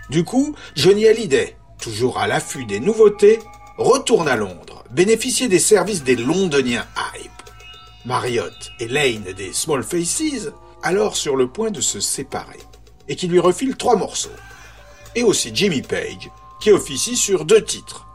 Du 0.09 0.23
coup, 0.23 0.55
Johnny 0.75 1.05
Hallyday, 1.05 1.55
toujours 1.79 2.17
à 2.17 2.25
l'affût 2.25 2.65
des 2.65 2.79
nouveautés, 2.79 3.37
retourne 3.77 4.27
à 4.27 4.35
Londres, 4.35 4.83
bénéficier 4.89 5.47
des 5.47 5.59
services 5.59 6.03
des 6.03 6.15
londoniens 6.15 6.85
Hype. 7.13 7.36
Marriott 8.07 8.71
et 8.79 8.87
Lane 8.87 9.33
des 9.35 9.51
Small 9.51 9.83
Faces, 9.83 10.49
alors 10.81 11.17
sur 11.17 11.35
le 11.35 11.49
point 11.49 11.71
de 11.71 11.81
se 11.81 11.99
séparer, 11.99 12.61
et 13.09 13.17
qui 13.17 13.27
lui 13.27 13.39
refilent 13.39 13.75
trois 13.75 13.97
morceaux. 13.97 14.29
Et 15.13 15.23
aussi 15.23 15.51
Jimmy 15.53 15.81
Page, 15.81 16.31
qui 16.61 16.71
officie 16.71 17.17
sur 17.17 17.43
deux 17.43 17.65
titres. 17.65 18.07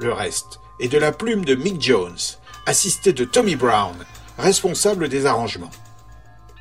Le 0.00 0.12
reste 0.12 0.58
est 0.80 0.88
de 0.88 0.98
la 0.98 1.12
plume 1.12 1.44
de 1.44 1.54
Mick 1.54 1.80
Jones, 1.80 2.18
assisté 2.66 3.12
de 3.12 3.24
Tommy 3.24 3.54
Brown, 3.54 3.94
responsable 4.36 5.08
des 5.08 5.26
arrangements. 5.26 5.70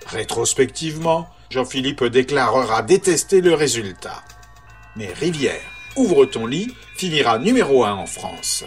Rétrospectivement, 0.05 1.28
Jean-Philippe 1.49 2.03
déclarera 2.03 2.84
détester 2.84 3.41
le 3.41 3.55
résultat. 3.55 4.22
Mais 4.95 5.11
Rivière, 5.11 5.72
ouvre 5.95 6.26
ton 6.26 6.45
lit, 6.45 6.72
finira 6.95 7.39
numéro 7.39 7.84
un 7.84 7.93
en 7.93 8.05
France. 8.05 8.63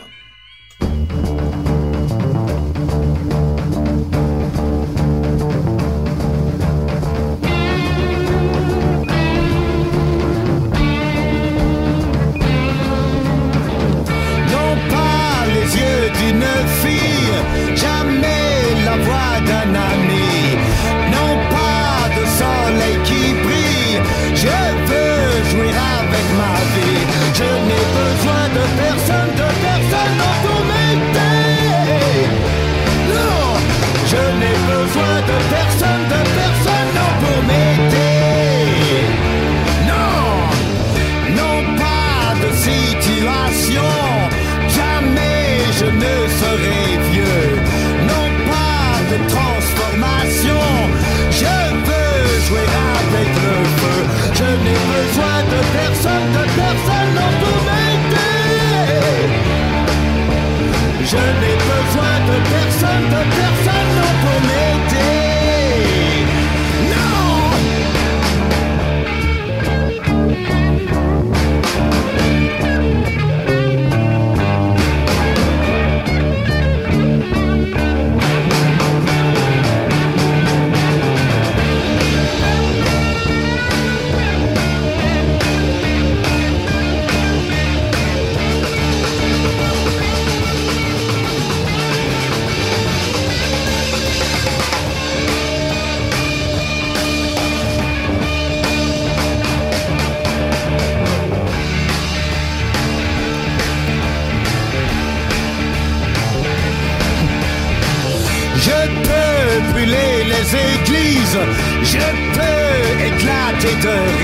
Je 111.82 111.98
peux 112.34 113.04
éclater 113.06 113.74
de 113.82 113.88
rire, 113.88 114.23